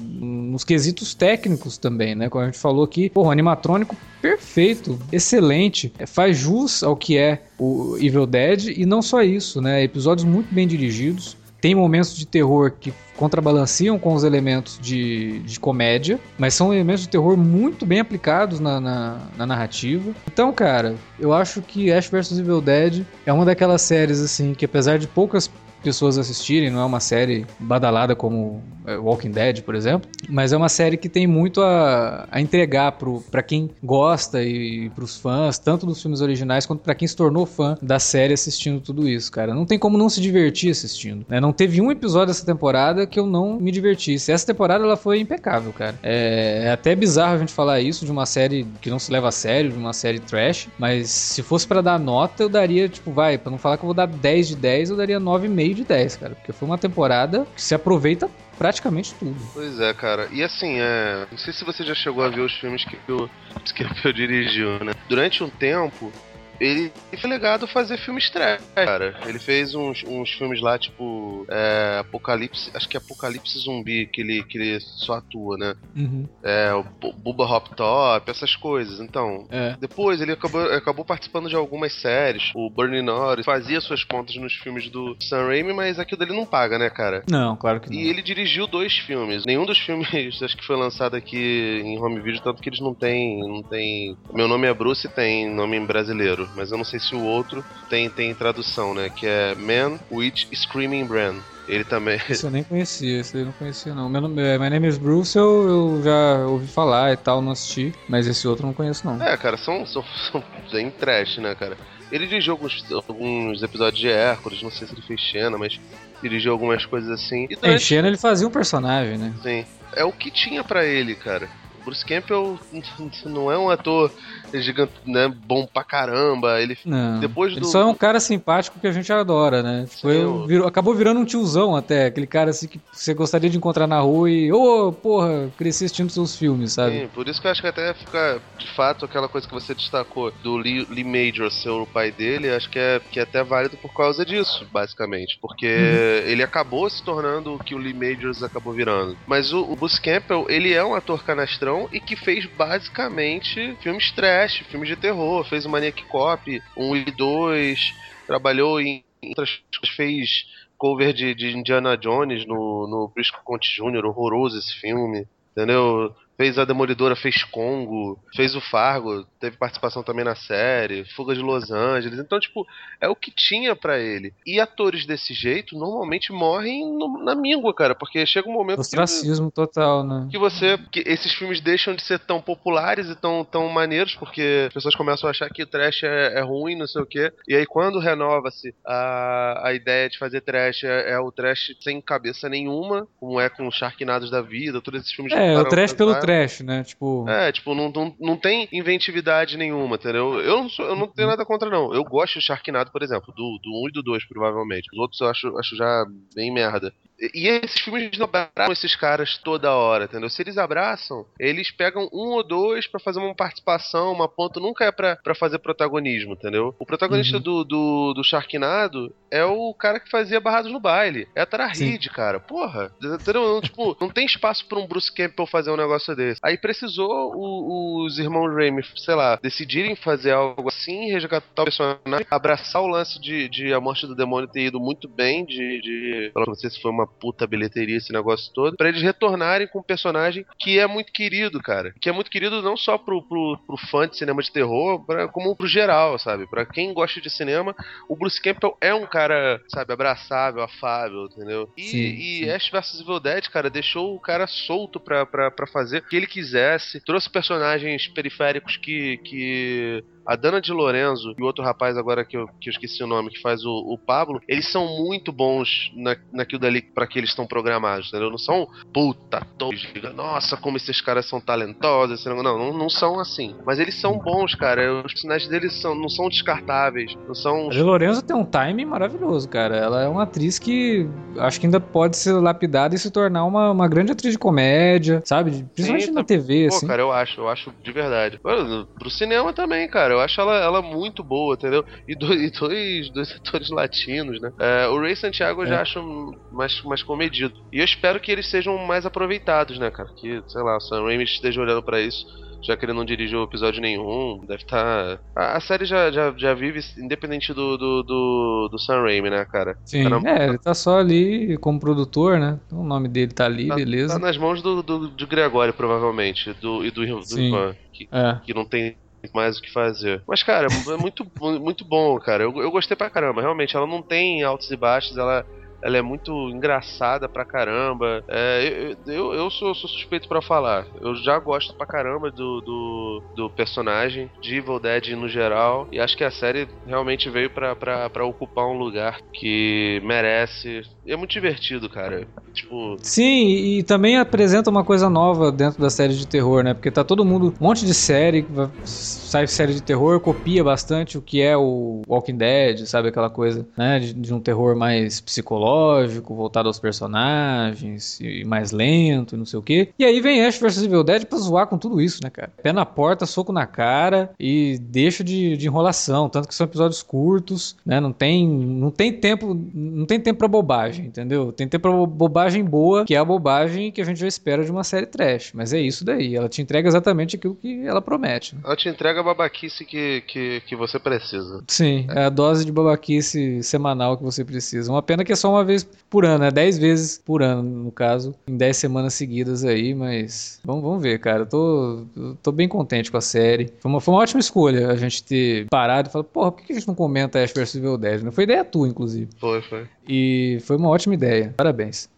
nos 0.58 0.64
quesitos 0.64 1.14
técnicos 1.14 1.78
também, 1.78 2.16
né? 2.16 2.28
Como 2.28 2.42
a 2.42 2.46
gente 2.46 2.58
falou 2.58 2.84
aqui, 2.84 3.12
o 3.14 3.30
animatrônico 3.30 3.96
perfeito, 4.20 4.98
excelente, 5.12 5.92
é, 5.98 6.04
faz 6.04 6.36
jus 6.36 6.82
ao 6.82 6.96
que 6.96 7.16
é 7.16 7.42
o 7.56 7.96
Evil 8.00 8.26
Dead 8.26 8.76
e 8.76 8.84
não 8.84 9.00
só 9.00 9.22
isso, 9.22 9.60
né? 9.60 9.84
Episódios 9.84 10.24
muito 10.24 10.52
bem 10.52 10.66
dirigidos, 10.66 11.36
tem 11.60 11.76
momentos 11.76 12.16
de 12.16 12.26
terror 12.26 12.72
que 12.72 12.92
contrabalanceam 13.16 13.98
com 13.98 14.14
os 14.14 14.24
elementos 14.24 14.78
de, 14.80 15.40
de 15.40 15.60
comédia, 15.60 16.18
mas 16.36 16.54
são 16.54 16.72
elementos 16.72 17.02
de 17.02 17.08
terror 17.08 17.36
muito 17.36 17.86
bem 17.86 18.00
aplicados 18.00 18.58
na, 18.58 18.80
na, 18.80 19.18
na, 19.36 19.46
narrativa. 19.46 20.12
Então, 20.26 20.52
cara, 20.52 20.96
eu 21.18 21.32
acho 21.32 21.62
que 21.62 21.92
Ash 21.92 22.08
vs 22.08 22.38
Evil 22.38 22.60
Dead 22.60 23.04
é 23.26 23.32
uma 23.32 23.44
daquelas 23.44 23.82
séries 23.82 24.20
assim 24.20 24.54
que 24.54 24.64
apesar 24.64 24.98
de 24.98 25.06
poucas 25.06 25.50
pessoas 25.82 26.18
assistirem, 26.18 26.70
não 26.70 26.80
é 26.80 26.84
uma 26.84 27.00
série 27.00 27.46
badalada 27.58 28.14
como 28.14 28.62
é, 28.86 28.96
Walking 28.96 29.30
Dead, 29.30 29.62
por 29.62 29.74
exemplo, 29.74 30.08
mas 30.28 30.52
é 30.52 30.56
uma 30.56 30.68
série 30.68 30.96
que 30.96 31.08
tem 31.08 31.26
muito 31.26 31.60
a, 31.60 32.26
a 32.30 32.40
entregar 32.40 32.96
para 33.30 33.42
quem 33.42 33.70
gosta 33.82 34.42
e 34.42 34.90
para 34.90 35.04
os 35.04 35.16
fãs, 35.16 35.58
tanto 35.58 35.84
dos 35.84 36.00
filmes 36.00 36.20
originais 36.20 36.64
quanto 36.64 36.80
para 36.80 36.94
quem 36.94 37.06
se 37.06 37.14
tornou 37.14 37.44
fã 37.44 37.76
da 37.82 37.98
série 37.98 38.32
assistindo 38.32 38.80
tudo 38.80 39.08
isso, 39.08 39.30
cara. 39.30 39.54
Não 39.54 39.66
tem 39.66 39.78
como 39.78 39.98
não 39.98 40.08
se 40.08 40.20
divertir 40.20 40.70
assistindo. 40.70 41.26
Né? 41.28 41.40
Não 41.40 41.52
teve 41.52 41.80
um 41.80 41.90
episódio 41.90 42.28
dessa 42.28 42.46
temporada 42.46 43.06
que 43.06 43.20
eu 43.20 43.26
não 43.26 43.58
me 43.60 43.70
divertisse. 43.70 44.32
Essa 44.32 44.46
temporada 44.46 44.84
ela 44.84 44.96
foi 44.96 45.20
impecável, 45.20 45.72
cara. 45.72 45.96
É, 46.02 46.62
é 46.64 46.70
até 46.70 46.94
bizarro 46.94 47.34
a 47.34 47.38
gente 47.38 47.52
falar 47.52 47.80
isso 47.80 48.04
de 48.04 48.10
uma 48.10 48.26
série 48.26 48.66
que 48.80 48.90
não 48.90 48.98
se 48.98 49.12
leva 49.12 49.28
a 49.28 49.32
sério, 49.32 49.70
de 49.70 49.78
uma 49.78 49.92
série 49.92 50.18
trash, 50.18 50.68
mas 50.78 51.10
se 51.10 51.42
fosse 51.42 51.66
para 51.66 51.80
dar 51.80 51.98
nota, 51.98 52.42
eu 52.42 52.48
daria, 52.48 52.88
tipo, 52.88 53.10
vai, 53.12 53.36
para 53.36 53.50
não 53.50 53.58
falar 53.58 53.76
que 53.76 53.84
eu 53.84 53.88
vou 53.88 53.94
dar 53.94 54.06
10 54.06 54.48
de 54.48 54.56
10, 54.56 54.90
eu 54.90 54.96
daria 54.96 55.20
9,5 55.20 55.67
de 55.74 55.84
10, 55.84 56.16
cara. 56.16 56.34
Porque 56.34 56.52
foi 56.52 56.66
uma 56.66 56.78
temporada 56.78 57.46
que 57.54 57.62
se 57.62 57.74
aproveita 57.74 58.28
praticamente 58.56 59.14
tudo. 59.14 59.36
Pois 59.54 59.78
é, 59.80 59.94
cara. 59.94 60.28
E 60.32 60.42
assim, 60.42 60.80
é... 60.80 61.26
não 61.30 61.38
sei 61.38 61.52
se 61.52 61.64
você 61.64 61.84
já 61.84 61.94
chegou 61.94 62.24
a 62.24 62.28
ver 62.28 62.40
os 62.40 62.52
filmes 62.54 62.84
que 62.84 62.96
que 63.74 64.06
eu 64.06 64.12
dirigiu, 64.12 64.84
né? 64.84 64.92
Durante 65.08 65.42
um 65.42 65.48
tempo, 65.48 66.12
ele 66.60 66.92
foi 67.20 67.30
legado 67.30 67.66
fazer 67.66 67.98
filmes 67.98 68.28
trash, 68.30 68.62
cara. 68.74 69.16
Ele 69.26 69.38
fez 69.38 69.74
uns, 69.74 70.02
uns 70.04 70.30
filmes 70.32 70.60
lá, 70.60 70.78
tipo. 70.78 71.46
É, 71.48 71.98
Apocalipse. 72.00 72.70
Acho 72.74 72.88
que 72.88 72.96
é 72.96 73.00
Apocalipse 73.00 73.58
Zumbi, 73.58 74.06
que 74.06 74.20
ele, 74.20 74.42
que 74.42 74.58
ele 74.58 74.80
só 74.80 75.14
atua, 75.14 75.56
né? 75.56 75.74
Uhum. 75.96 76.28
É, 76.42 76.72
o 76.74 76.82
Bubba 77.12 77.44
Hop 77.44 77.68
Top, 77.74 78.30
essas 78.30 78.56
coisas. 78.56 79.00
Então, 79.00 79.46
é. 79.50 79.76
depois 79.80 80.20
ele 80.20 80.32
acabou, 80.32 80.62
acabou 80.72 81.04
participando 81.04 81.48
de 81.48 81.56
algumas 81.56 81.92
séries. 82.00 82.50
O 82.54 82.68
Bernie 82.70 83.02
Norris 83.02 83.44
fazia 83.44 83.80
suas 83.80 84.04
pontas 84.04 84.36
nos 84.36 84.54
filmes 84.54 84.88
do 84.90 85.16
Sam 85.20 85.46
Raimi, 85.46 85.72
mas 85.72 85.98
aquilo 85.98 86.18
dele 86.18 86.36
não 86.36 86.44
paga, 86.44 86.78
né, 86.78 86.90
cara? 86.90 87.22
Não, 87.30 87.56
claro 87.56 87.80
que 87.80 87.88
não. 87.88 87.96
E 87.96 88.08
ele 88.08 88.22
dirigiu 88.22 88.66
dois 88.66 88.98
filmes. 88.98 89.44
Nenhum 89.44 89.64
dos 89.64 89.78
filmes, 89.78 90.08
acho 90.42 90.56
que 90.56 90.66
foi 90.66 90.76
lançado 90.76 91.14
aqui 91.14 91.82
em 91.84 91.98
home 91.98 92.20
video, 92.20 92.40
tanto 92.40 92.60
que 92.60 92.68
eles 92.68 92.80
não 92.80 92.94
têm. 92.94 93.40
Não 93.40 93.62
tem... 93.62 94.16
Meu 94.32 94.48
nome 94.48 94.66
é 94.66 94.74
Bruce 94.74 95.06
e 95.06 95.10
tem 95.10 95.48
nome 95.48 95.78
brasileiro 95.80 96.47
mas 96.54 96.70
eu 96.70 96.78
não 96.78 96.84
sei 96.84 96.98
se 97.00 97.14
o 97.14 97.22
outro 97.22 97.64
tem, 97.88 98.08
tem 98.10 98.34
tradução, 98.34 98.94
né? 98.94 99.08
Que 99.08 99.26
é 99.26 99.54
Man, 99.54 99.98
Witch, 100.10 100.46
Screaming 100.52 101.06
Bran. 101.06 101.36
Ele 101.68 101.84
também. 101.84 102.18
Isso 102.28 102.46
eu 102.46 102.50
nem 102.50 102.64
conhecia, 102.64 103.20
esse 103.20 103.36
eu 103.36 103.44
não 103.44 103.52
conhecia 103.52 103.94
não. 103.94 104.08
Meu 104.08 104.22
nome, 104.22 104.42
é, 104.42 104.58
My 104.58 104.70
Name 104.70 104.88
is 104.88 104.96
Bruce 104.96 105.36
eu, 105.36 105.68
eu 105.68 106.02
já 106.02 106.46
ouvi 106.46 106.66
falar 106.66 107.12
e 107.12 107.16
tal, 107.16 107.42
não 107.42 107.52
assisti, 107.52 107.92
mas 108.08 108.26
esse 108.26 108.48
outro 108.48 108.64
eu 108.64 108.68
não 108.68 108.74
conheço 108.74 109.06
não. 109.06 109.22
É, 109.22 109.36
cara, 109.36 109.58
são, 109.58 109.84
são, 109.86 110.02
são 110.32 110.42
bem 110.72 110.90
trash, 110.90 111.36
né, 111.38 111.54
cara? 111.54 111.76
Ele 112.10 112.26
dirigiu 112.26 112.54
alguns, 112.54 112.82
alguns 112.90 113.62
episódios 113.62 114.00
de 114.00 114.08
Hércules, 114.08 114.62
não 114.62 114.70
sei 114.70 114.86
se 114.86 114.94
ele 114.94 115.02
fez 115.02 115.20
Xena, 115.20 115.58
mas 115.58 115.78
dirigiu 116.22 116.52
algumas 116.52 116.86
coisas 116.86 117.10
assim. 117.10 117.46
E 117.50 117.54
durante... 117.54 117.74
É, 117.74 117.78
Xena 117.78 118.08
ele 118.08 118.16
fazia 118.16 118.48
um 118.48 118.50
personagem, 118.50 119.18
né? 119.18 119.34
Sim. 119.42 119.66
É 119.94 120.04
o 120.04 120.12
que 120.12 120.30
tinha 120.30 120.64
para 120.64 120.86
ele, 120.86 121.14
cara. 121.14 121.50
Bruce 121.84 122.04
Campbell 122.04 122.58
não 123.26 123.50
é 123.50 123.58
um 123.58 123.70
ator 123.70 124.10
gigante, 124.54 124.92
né, 125.06 125.28
bom 125.28 125.66
pra 125.66 125.84
caramba. 125.84 126.60
Ele 126.60 126.76
não, 126.84 127.20
depois 127.20 127.52
do... 127.52 127.58
ele 127.58 127.66
só 127.66 127.80
é 127.80 127.84
um 127.84 127.94
cara 127.94 128.20
simpático 128.20 128.78
que 128.78 128.86
a 128.86 128.92
gente 128.92 129.12
adora, 129.12 129.62
né? 129.62 129.86
Tipo, 129.90 130.10
Sim, 130.10 130.46
virou, 130.46 130.66
acabou 130.66 130.94
virando 130.94 131.20
um 131.20 131.24
tiozão 131.24 131.74
até, 131.74 132.06
aquele 132.06 132.26
cara 132.26 132.50
assim 132.50 132.68
que 132.68 132.80
você 132.92 133.14
gostaria 133.14 133.50
de 133.50 133.56
encontrar 133.56 133.86
na 133.86 134.00
rua 134.00 134.30
e, 134.30 134.52
ô, 134.52 134.88
oh, 134.88 134.92
porra, 134.92 135.50
cresci 135.56 135.84
assistindo 135.84 136.10
seus 136.10 136.36
filmes, 136.36 136.72
sabe? 136.72 137.00
Sim, 137.00 137.08
por 137.08 137.28
isso 137.28 137.40
que 137.40 137.46
eu 137.46 137.50
acho 137.50 137.60
que 137.60 137.68
até 137.68 137.92
fica, 137.94 138.40
de 138.58 138.68
fato, 138.74 139.04
aquela 139.04 139.28
coisa 139.28 139.46
que 139.46 139.54
você 139.54 139.74
destacou 139.74 140.30
do 140.42 140.56
Lee, 140.56 140.86
Lee 140.90 141.04
Major 141.04 141.50
ser 141.50 141.70
o 141.70 141.86
pai 141.86 142.10
dele, 142.10 142.50
acho 142.50 142.68
que 142.70 142.78
é, 142.78 143.00
que 143.10 143.18
é 143.18 143.22
até 143.22 143.42
válido 143.42 143.76
por 143.76 143.92
causa 143.92 144.24
disso, 144.24 144.66
basicamente. 144.72 145.38
Porque 145.40 145.66
uhum. 145.66 146.30
ele 146.30 146.42
acabou 146.42 146.88
se 146.88 147.02
tornando 147.02 147.54
o 147.54 147.58
que 147.58 147.74
o 147.74 147.78
Lee 147.78 147.94
Majors 147.94 148.42
acabou 148.42 148.72
virando. 148.72 149.16
Mas 149.26 149.52
o, 149.52 149.62
o 149.62 149.76
Bruce 149.76 150.00
Campbell, 150.00 150.46
ele 150.48 150.72
é 150.72 150.84
um 150.84 150.94
ator 150.94 151.22
canastrão 151.24 151.67
e 151.92 152.00
que 152.00 152.16
fez 152.16 152.46
basicamente 152.46 153.76
filmes 153.80 154.10
trash, 154.12 154.64
filmes 154.70 154.88
de 154.88 154.96
terror. 154.96 155.44
Fez 155.44 155.64
o 155.66 155.68
Maniac 155.68 156.02
Cop, 156.04 156.62
1 156.76 156.96
e 156.96 157.04
2, 157.04 157.94
trabalhou 158.26 158.80
em 158.80 159.04
outras 159.22 159.60
fez 159.96 160.46
cover 160.76 161.12
de, 161.12 161.34
de 161.34 161.56
Indiana 161.56 161.96
Jones 161.96 162.46
no, 162.46 162.86
no 162.88 163.10
Briscoe 163.12 163.42
Conte 163.44 163.68
Jr., 163.76 164.04
horroroso 164.06 164.56
esse 164.58 164.74
filme, 164.80 165.26
entendeu? 165.52 166.14
Fez 166.38 166.58
a 166.58 166.64
Demolidora, 166.64 167.16
fez 167.16 167.42
Congo, 167.42 168.18
fez 168.34 168.54
o 168.54 168.60
Fargo, 168.60 169.26
teve 169.40 169.56
participação 169.56 170.02
também 170.02 170.24
na 170.24 170.36
série, 170.36 171.04
Fuga 171.16 171.34
de 171.34 171.40
Los 171.40 171.70
Angeles. 171.70 172.18
Então, 172.18 172.38
tipo, 172.38 172.64
é 173.00 173.08
o 173.08 173.16
que 173.16 173.30
tinha 173.30 173.74
para 173.74 173.98
ele. 173.98 174.32
E 174.46 174.60
atores 174.60 175.04
desse 175.04 175.34
jeito 175.34 175.76
normalmente 175.76 176.32
morrem 176.32 176.86
no, 176.86 177.24
na 177.24 177.34
míngua, 177.34 177.74
cara, 177.74 177.94
porque 177.94 178.24
chega 178.24 178.48
um 178.48 178.52
momento. 178.52 178.80
Ostracismo 178.80 179.50
que, 179.50 179.56
total, 179.56 180.04
né? 180.04 180.28
Que 180.30 180.38
você. 180.38 180.78
que 180.90 181.02
esses 181.06 181.32
filmes 181.34 181.60
deixam 181.60 181.94
de 181.94 182.02
ser 182.02 182.20
tão 182.20 182.40
populares 182.40 183.08
e 183.08 183.16
tão, 183.16 183.44
tão 183.44 183.68
maneiros, 183.68 184.14
porque 184.14 184.66
as 184.68 184.74
pessoas 184.74 184.94
começam 184.94 185.26
a 185.26 185.30
achar 185.30 185.48
que 185.50 185.62
o 185.62 185.66
trash 185.66 186.04
é, 186.04 186.38
é 186.38 186.40
ruim, 186.40 186.76
não 186.76 186.86
sei 186.86 187.02
o 187.02 187.06
quê. 187.06 187.32
E 187.48 187.54
aí, 187.54 187.66
quando 187.66 187.98
renova-se 187.98 188.74
a, 188.86 189.68
a 189.68 189.74
ideia 189.74 190.08
de 190.08 190.18
fazer 190.18 190.40
trash, 190.40 190.84
é, 190.84 191.12
é, 191.12 191.18
o 191.18 191.32
trash 191.32 191.76
sem 191.80 192.00
cabeça 192.00 192.48
nenhuma, 192.48 193.06
como 193.18 193.40
é 193.40 193.48
com 193.48 193.66
os 193.66 193.74
Sharknados 193.74 194.30
da 194.30 194.40
vida, 194.40 194.80
todos 194.80 195.00
esses 195.00 195.12
filmes 195.12 195.32
É, 195.32 195.58
o 195.58 195.64
trash 195.64 195.92
pelo 195.92 196.14
trash, 196.14 196.27
né? 196.62 196.84
Tipo. 196.84 197.28
É, 197.28 197.50
tipo, 197.52 197.74
não, 197.74 197.90
não, 197.90 198.14
não 198.20 198.36
tem 198.36 198.68
inventividade 198.72 199.56
nenhuma, 199.56 199.96
entendeu? 199.96 200.40
Eu 200.40 200.62
não, 200.62 200.68
sou, 200.68 200.86
eu 200.86 200.96
não 200.96 201.08
tenho 201.08 201.28
nada 201.28 201.44
contra, 201.44 201.68
não. 201.70 201.92
Eu 201.94 202.04
gosto 202.04 202.34
do 202.34 202.42
Sharknado, 202.42 202.90
por 202.90 203.02
exemplo, 203.02 203.32
do, 203.34 203.58
do 203.62 203.84
1 203.84 203.88
e 203.88 203.92
do 203.92 204.02
2, 204.02 204.26
provavelmente. 204.26 204.88
Os 204.92 204.98
outros 204.98 205.20
eu 205.20 205.28
acho, 205.28 205.58
acho 205.58 205.76
já 205.76 206.04
bem 206.34 206.52
merda. 206.52 206.92
E 207.34 207.48
esses 207.48 207.80
filmes 207.80 208.16
não 208.16 208.26
abraçam 208.26 208.72
esses 208.72 208.94
caras 208.94 209.38
toda 209.38 209.74
hora, 209.74 210.04
entendeu? 210.04 210.30
Se 210.30 210.40
eles 210.42 210.56
abraçam, 210.56 211.26
eles 211.38 211.70
pegam 211.70 212.08
um 212.12 212.28
ou 212.30 212.44
dois 212.44 212.86
para 212.86 213.00
fazer 213.00 213.18
uma 213.18 213.34
participação, 213.34 214.12
uma 214.12 214.28
ponta, 214.28 214.60
nunca 214.60 214.84
é 214.84 214.92
pra, 214.92 215.18
fazer 215.34 215.58
protagonismo, 215.58 216.32
entendeu? 216.32 216.74
O 216.78 216.86
protagonista 216.86 217.36
uhum. 217.36 217.42
do, 217.42 217.64
do, 217.64 218.14
do 218.14 218.24
Sharknado 218.24 219.12
é 219.30 219.44
o 219.44 219.74
cara 219.74 220.00
que 220.00 220.10
fazia 220.10 220.40
Barrados 220.40 220.72
no 220.72 220.80
Baile. 220.80 221.28
É 221.34 221.40
a 221.40 221.46
Tara 221.46 221.66
Reid, 221.66 222.08
cara. 222.10 222.40
Porra, 222.40 222.92
entendeu? 223.02 223.54
Não, 223.54 223.60
tipo, 223.60 223.96
não 224.00 224.08
tem 224.08 224.24
espaço 224.24 224.66
pra 224.66 224.78
um 224.78 224.86
Bruce 224.86 225.12
Campbell 225.12 225.46
fazer 225.46 225.70
um 225.70 225.76
negócio 225.76 226.14
desse. 226.14 226.40
Aí 226.42 226.56
precisou 226.56 227.32
o, 227.34 228.04
os 228.04 228.18
irmãos 228.18 228.54
Raimi, 228.54 228.82
sei 228.96 229.14
lá, 229.14 229.38
decidirem 229.42 229.96
fazer 229.96 230.32
algo 230.32 230.68
assim, 230.68 231.10
resgatar 231.10 231.62
o 231.62 231.64
personagem, 231.64 232.26
abraçar 232.30 232.82
o 232.82 232.86
lance 232.86 233.20
de, 233.20 233.48
de 233.48 233.72
a 233.72 233.80
morte 233.80 234.06
do 234.06 234.14
demônio 234.14 234.48
ter 234.48 234.66
ido 234.66 234.80
muito 234.80 235.08
bem, 235.08 235.44
de, 235.44 235.80
de 235.80 236.32
não 236.34 236.54
sei 236.54 236.70
se 236.70 236.80
foi 236.80 236.90
uma 236.90 237.07
puta 237.08 237.46
bilheteria 237.46 237.96
esse 237.96 238.12
negócio 238.12 238.52
todo, 238.52 238.76
para 238.76 238.88
eles 238.88 239.02
retornarem 239.02 239.66
com 239.66 239.80
um 239.80 239.82
personagem 239.82 240.44
que 240.58 240.78
é 240.78 240.86
muito 240.86 241.12
querido, 241.12 241.60
cara. 241.60 241.94
Que 242.00 242.08
é 242.08 242.12
muito 242.12 242.30
querido 242.30 242.62
não 242.62 242.76
só 242.76 242.98
pro, 242.98 243.22
pro, 243.22 243.58
pro 243.66 243.76
fã 243.76 244.08
de 244.08 244.16
cinema 244.16 244.42
de 244.42 244.52
terror, 244.52 245.04
pra, 245.04 245.28
como 245.28 245.56
pro 245.56 245.66
geral, 245.66 246.18
sabe? 246.18 246.46
Pra 246.46 246.66
quem 246.66 246.92
gosta 246.92 247.20
de 247.20 247.30
cinema, 247.30 247.74
o 248.08 248.16
Bruce 248.16 248.40
Campbell 248.40 248.76
é 248.80 248.94
um 248.94 249.06
cara, 249.06 249.60
sabe, 249.68 249.92
abraçável, 249.92 250.62
afável, 250.62 251.24
entendeu? 251.24 251.70
E, 251.76 251.82
sim, 251.82 251.98
e 251.98 252.44
sim. 252.44 252.50
Ash 252.50 252.70
vs 252.70 253.00
Evil 253.00 253.20
Dead, 253.20 253.48
cara, 253.48 253.70
deixou 253.70 254.14
o 254.14 254.20
cara 254.20 254.46
solto 254.46 255.00
pra, 255.00 255.24
pra, 255.26 255.50
pra 255.50 255.66
fazer 255.66 255.98
o 255.98 256.02
que 256.02 256.16
ele 256.16 256.26
quisesse, 256.26 257.00
trouxe 257.00 257.30
personagens 257.30 258.06
periféricos 258.08 258.76
que, 258.76 259.18
que 259.18 260.04
a 260.28 260.36
Dana 260.36 260.60
de 260.60 260.70
Lorenzo 260.74 261.34
e 261.38 261.42
o 261.42 261.46
outro 261.46 261.64
rapaz 261.64 261.96
agora 261.96 262.22
que 262.22 262.36
eu, 262.36 262.46
que 262.60 262.68
eu 262.68 262.70
esqueci 262.70 263.02
o 263.02 263.06
nome, 263.06 263.30
que 263.30 263.40
faz 263.40 263.64
o, 263.64 263.70
o 263.70 263.96
Pablo, 263.96 264.42
eles 264.46 264.70
são 264.70 264.86
muito 264.98 265.32
bons 265.32 265.90
na, 265.96 266.14
naquilo 266.30 266.60
dali 266.60 266.82
para 266.82 267.06
que 267.06 267.18
eles 267.18 267.30
estão 267.30 267.46
programados, 267.46 268.08
entendeu? 268.08 268.30
Não 268.30 268.36
são 268.36 268.68
puta 268.92 269.40
todos, 269.56 269.88
nossa, 270.14 270.54
como 270.58 270.76
esses 270.76 271.00
caras 271.00 271.24
são 271.24 271.40
talentosos, 271.40 272.26
não, 272.26 272.42
não, 272.42 272.76
não 272.76 272.90
são 272.90 273.18
assim. 273.18 273.56
Mas 273.64 273.78
eles 273.78 273.94
são 273.94 274.18
bons, 274.18 274.54
cara. 274.54 275.02
Os 275.02 275.14
personagens 275.14 275.48
deles 275.48 275.72
são, 275.80 275.94
não 275.94 276.10
são 276.10 276.28
descartáveis, 276.28 277.16
não 277.26 277.34
são... 277.34 277.68
A 277.68 277.70
de 277.70 277.82
Lorenzo 277.82 278.20
tem 278.20 278.36
um 278.36 278.44
time 278.44 278.84
maravilhoso, 278.84 279.48
cara. 279.48 279.76
Ela 279.76 280.02
é 280.02 280.08
uma 280.08 280.24
atriz 280.24 280.58
que 280.58 281.08
acho 281.38 281.58
que 281.58 281.66
ainda 281.66 281.80
pode 281.80 282.18
ser 282.18 282.32
lapidada 282.32 282.94
e 282.94 282.98
se 282.98 283.10
tornar 283.10 283.46
uma, 283.46 283.70
uma 283.70 283.88
grande 283.88 284.12
atriz 284.12 284.34
de 284.34 284.38
comédia, 284.38 285.22
sabe? 285.24 285.64
Principalmente 285.74 286.06
Sim, 286.06 286.12
na 286.12 286.24
TV, 286.24 286.68
Pô, 286.68 286.76
assim. 286.76 286.86
cara, 286.86 287.00
eu 287.00 287.12
acho, 287.12 287.40
eu 287.40 287.48
acho 287.48 287.72
de 287.82 287.92
verdade. 287.92 288.38
Pro 288.38 289.10
cinema 289.10 289.54
também, 289.54 289.88
cara 289.88 290.17
eu 290.18 290.24
acho 290.24 290.40
ela, 290.40 290.56
ela 290.56 290.82
muito 290.82 291.22
boa, 291.22 291.54
entendeu? 291.54 291.84
E, 292.06 292.14
do, 292.14 292.32
e 292.32 292.50
dois, 292.50 293.10
dois 293.10 293.32
atores 293.36 293.70
latinos, 293.70 294.40
né? 294.40 294.52
É, 294.58 294.88
o 294.88 295.00
Ray 295.00 295.16
Santiago 295.16 295.62
eu 295.62 295.66
é. 295.66 295.68
já 295.68 295.82
acho 295.82 296.34
mais, 296.52 296.80
mais 296.82 297.02
comedido. 297.02 297.54
E 297.72 297.78
eu 297.78 297.84
espero 297.84 298.20
que 298.20 298.30
eles 298.30 298.50
sejam 298.50 298.76
mais 298.78 299.06
aproveitados, 299.06 299.78
né, 299.78 299.90
cara? 299.90 300.08
Que, 300.16 300.42
sei 300.46 300.62
lá, 300.62 300.76
o 300.76 300.80
Sam 300.80 301.04
Raimi 301.04 301.24
esteja 301.24 301.60
olhando 301.60 301.82
para 301.82 302.00
isso 302.00 302.26
já 302.62 302.76
que 302.76 302.84
ele 302.84 302.92
não 302.92 303.04
dirigiu 303.04 303.42
episódio 303.42 303.80
nenhum, 303.80 304.40
deve 304.46 304.62
estar. 304.62 305.18
Tá... 305.18 305.20
A, 305.34 305.56
a, 305.56 305.60
série 305.60 305.84
já, 305.84 306.10
já, 306.10 306.34
já 306.36 306.54
vive 306.54 306.80
independente 306.98 307.52
do, 307.52 307.76
do, 307.76 308.02
do, 308.02 308.68
do 308.70 308.78
Sam 308.78 309.02
Raimi, 309.02 309.30
né, 309.30 309.44
cara? 309.44 309.78
Sim, 309.84 310.04
Caramba. 310.04 310.28
é, 310.28 310.48
ele 310.48 310.58
tá 310.58 310.74
só 310.74 310.98
ali 310.98 311.56
como 311.58 311.78
produtor, 311.78 312.38
né? 312.38 312.58
O 312.72 312.82
nome 312.82 313.08
dele 313.08 313.32
tá 313.32 313.44
ali, 313.44 313.68
tá, 313.68 313.76
beleza. 313.76 314.14
Tá 314.14 314.18
nas 314.18 314.36
mãos 314.36 314.60
do, 314.60 314.82
do, 314.82 315.08
do 315.08 315.26
Gregório, 315.26 315.72
provavelmente, 315.72 316.52
do, 316.54 316.84
e 316.84 316.90
do, 316.90 317.04
do 317.04 317.40
Ivan, 317.40 317.76
que, 317.92 318.08
é. 318.10 318.38
que 318.44 318.52
não 318.52 318.64
tem 318.64 318.96
mais 319.34 319.58
o 319.58 319.62
que 319.62 319.72
fazer. 319.72 320.22
Mas, 320.26 320.42
cara, 320.42 320.66
é 320.66 320.96
muito, 320.96 321.26
muito 321.60 321.84
bom, 321.84 322.18
cara. 322.18 322.42
Eu, 322.44 322.56
eu 322.60 322.70
gostei 322.70 322.96
pra 322.96 323.10
caramba. 323.10 323.40
Realmente, 323.40 323.76
ela 323.76 323.86
não 323.86 324.02
tem 324.02 324.42
altos 324.42 324.70
e 324.70 324.76
baixos, 324.76 325.16
ela 325.16 325.44
ela 325.82 325.96
é 325.96 326.02
muito 326.02 326.32
engraçada 326.50 327.28
pra 327.28 327.44
caramba. 327.44 328.22
É, 328.28 328.96
eu, 329.06 329.12
eu, 329.12 329.34
eu 329.34 329.50
sou, 329.50 329.74
sou 329.74 329.88
suspeito 329.88 330.28
para 330.28 330.42
falar. 330.42 330.86
Eu 331.00 331.14
já 331.16 331.38
gosto 331.38 331.76
pra 331.76 331.86
caramba 331.86 332.30
do, 332.30 332.60
do, 332.60 333.22
do, 333.34 333.50
personagem, 333.50 334.30
de 334.42 334.56
Evil 334.56 334.80
Dead 334.80 335.08
no 335.10 335.28
geral, 335.28 335.88
e 335.92 336.00
acho 336.00 336.16
que 336.16 336.24
a 336.24 336.30
série 336.30 336.68
realmente 336.86 337.30
veio 337.30 337.50
para 337.50 338.24
ocupar 338.24 338.66
um 338.66 338.78
lugar 338.78 339.18
que 339.32 340.00
merece. 340.04 340.82
E 341.04 341.12
é 341.12 341.16
muito 341.16 341.32
divertido, 341.32 341.88
cara. 341.88 342.26
Tipo. 342.52 342.96
Sim, 343.02 343.48
e 343.48 343.82
também 343.82 344.18
apresenta 344.18 344.70
uma 344.70 344.84
coisa 344.84 345.08
nova 345.08 345.52
dentro 345.52 345.80
da 345.80 345.90
série 345.90 346.14
de 346.14 346.26
terror, 346.26 346.62
né? 346.62 346.74
Porque 346.74 346.90
tá 346.90 347.04
todo 347.04 347.24
mundo. 347.24 347.54
Um 347.60 347.64
monte 347.64 347.86
de 347.86 347.94
série, 347.94 348.46
sai 348.84 349.46
série 349.46 349.74
de 349.74 349.82
terror, 349.82 350.20
copia 350.20 350.64
bastante 350.64 351.16
o 351.16 351.22
que 351.22 351.40
é 351.40 351.56
o 351.56 352.02
Walking 352.08 352.36
Dead, 352.36 352.86
sabe? 352.86 353.08
Aquela 353.08 353.30
coisa, 353.30 353.66
né? 353.76 353.98
de, 353.98 354.12
de 354.12 354.34
um 354.34 354.40
terror 354.40 354.76
mais 354.76 355.20
psicológico 355.20 355.67
psicológico, 355.68 356.34
voltado 356.34 356.68
aos 356.68 356.78
personagens, 356.78 358.20
e 358.20 358.44
mais 358.44 358.72
lento, 358.72 359.34
e 359.34 359.38
não 359.38 359.44
sei 359.44 359.58
o 359.58 359.62
quê. 359.62 359.88
E 359.98 360.04
aí 360.04 360.20
vem 360.20 360.44
Ash 360.44 360.58
vs 360.58 360.82
Evil 360.82 361.04
Dead 361.04 361.24
pra 361.26 361.38
zoar 361.38 361.66
com 361.66 361.78
tudo 361.78 362.00
isso, 362.00 362.20
né, 362.22 362.30
cara? 362.30 362.50
Pé 362.62 362.72
na 362.72 362.86
porta, 362.86 363.26
soco 363.26 363.52
na 363.52 363.66
cara 363.66 364.30
e 364.38 364.78
deixa 364.80 365.22
de, 365.22 365.56
de 365.56 365.66
enrolação, 365.66 366.28
tanto 366.28 366.48
que 366.48 366.54
são 366.54 366.64
episódios 366.64 367.02
curtos, 367.02 367.76
né? 367.84 368.00
Não 368.00 368.12
tem, 368.12 368.48
não 368.48 368.90
tem 368.90 369.12
tempo, 369.12 369.54
não 369.74 370.06
tem 370.06 370.20
tempo 370.20 370.38
para 370.38 370.48
bobagem, 370.48 371.06
entendeu? 371.06 371.52
Tem 371.52 371.68
tempo 371.68 371.82
pra 371.82 372.06
bobagem 372.06 372.64
boa, 372.64 373.04
que 373.04 373.14
é 373.14 373.18
a 373.18 373.24
bobagem 373.24 373.92
que 373.92 374.00
a 374.00 374.04
gente 374.04 374.20
já 374.20 374.26
espera 374.26 374.64
de 374.64 374.70
uma 374.70 374.84
série 374.84 375.06
trash. 375.06 375.52
Mas 375.54 375.72
é 375.72 375.80
isso 375.80 376.04
daí, 376.04 376.34
ela 376.34 376.48
te 376.48 376.62
entrega 376.62 376.88
exatamente 376.88 377.36
aquilo 377.36 377.54
que 377.54 377.86
ela 377.86 378.00
promete. 378.00 378.54
Né? 378.54 378.62
Ela 378.64 378.76
te 378.76 378.88
entrega 378.88 379.20
a 379.20 379.22
babaquice 379.22 379.84
que, 379.84 380.22
que, 380.22 380.62
que 380.66 380.76
você 380.76 380.98
precisa. 380.98 381.62
Sim, 381.66 382.06
é 382.10 382.24
a 382.24 382.28
dose 382.28 382.64
de 382.64 382.72
babaquice 382.72 383.62
semanal 383.62 384.16
que 384.16 384.22
você 384.22 384.44
precisa. 384.44 384.90
Uma 384.90 385.02
pena 385.02 385.24
que 385.24 385.32
é 385.32 385.36
só 385.36 385.50
uma 385.50 385.57
uma 385.58 385.64
vez 385.64 385.84
por 386.08 386.24
ano, 386.24 386.44
né? 386.44 386.50
10 386.50 386.78
vezes 386.78 387.18
por 387.18 387.42
ano, 387.42 387.62
no 387.62 387.92
caso, 387.92 388.34
em 388.46 388.56
10 388.56 388.76
semanas 388.76 389.14
seguidas 389.14 389.64
aí, 389.64 389.94
mas 389.94 390.60
vamos, 390.64 390.82
vamos 390.82 391.02
ver, 391.02 391.18
cara. 391.18 391.40
Eu 391.40 391.46
tô, 391.46 392.06
tô 392.42 392.52
bem 392.52 392.68
contente 392.68 393.10
com 393.10 393.16
a 393.16 393.20
série. 393.20 393.72
Foi 393.80 393.90
uma, 393.90 394.00
foi 394.00 394.14
uma 394.14 394.20
ótima 394.20 394.40
escolha 394.40 394.90
a 394.90 394.96
gente 394.96 395.22
ter 395.22 395.66
parado 395.68 396.08
e 396.08 396.12
falar, 396.12 396.24
porra, 396.24 396.52
por 396.52 396.64
que 396.64 396.72
a 396.72 396.76
gente 396.76 396.88
não 396.88 396.94
comenta 396.94 397.42
Ash 397.42 397.52
vs 397.52 397.74
Evil 397.74 397.98
Dead? 397.98 398.22
Não 398.22 398.32
foi 398.32 398.44
ideia 398.44 398.64
tua, 398.64 398.88
inclusive. 398.88 399.28
Foi, 399.38 399.60
foi. 399.62 399.86
E 400.08 400.58
foi 400.62 400.76
uma 400.76 400.88
ótima 400.88 401.14
ideia. 401.14 401.52
Parabéns. 401.56 402.08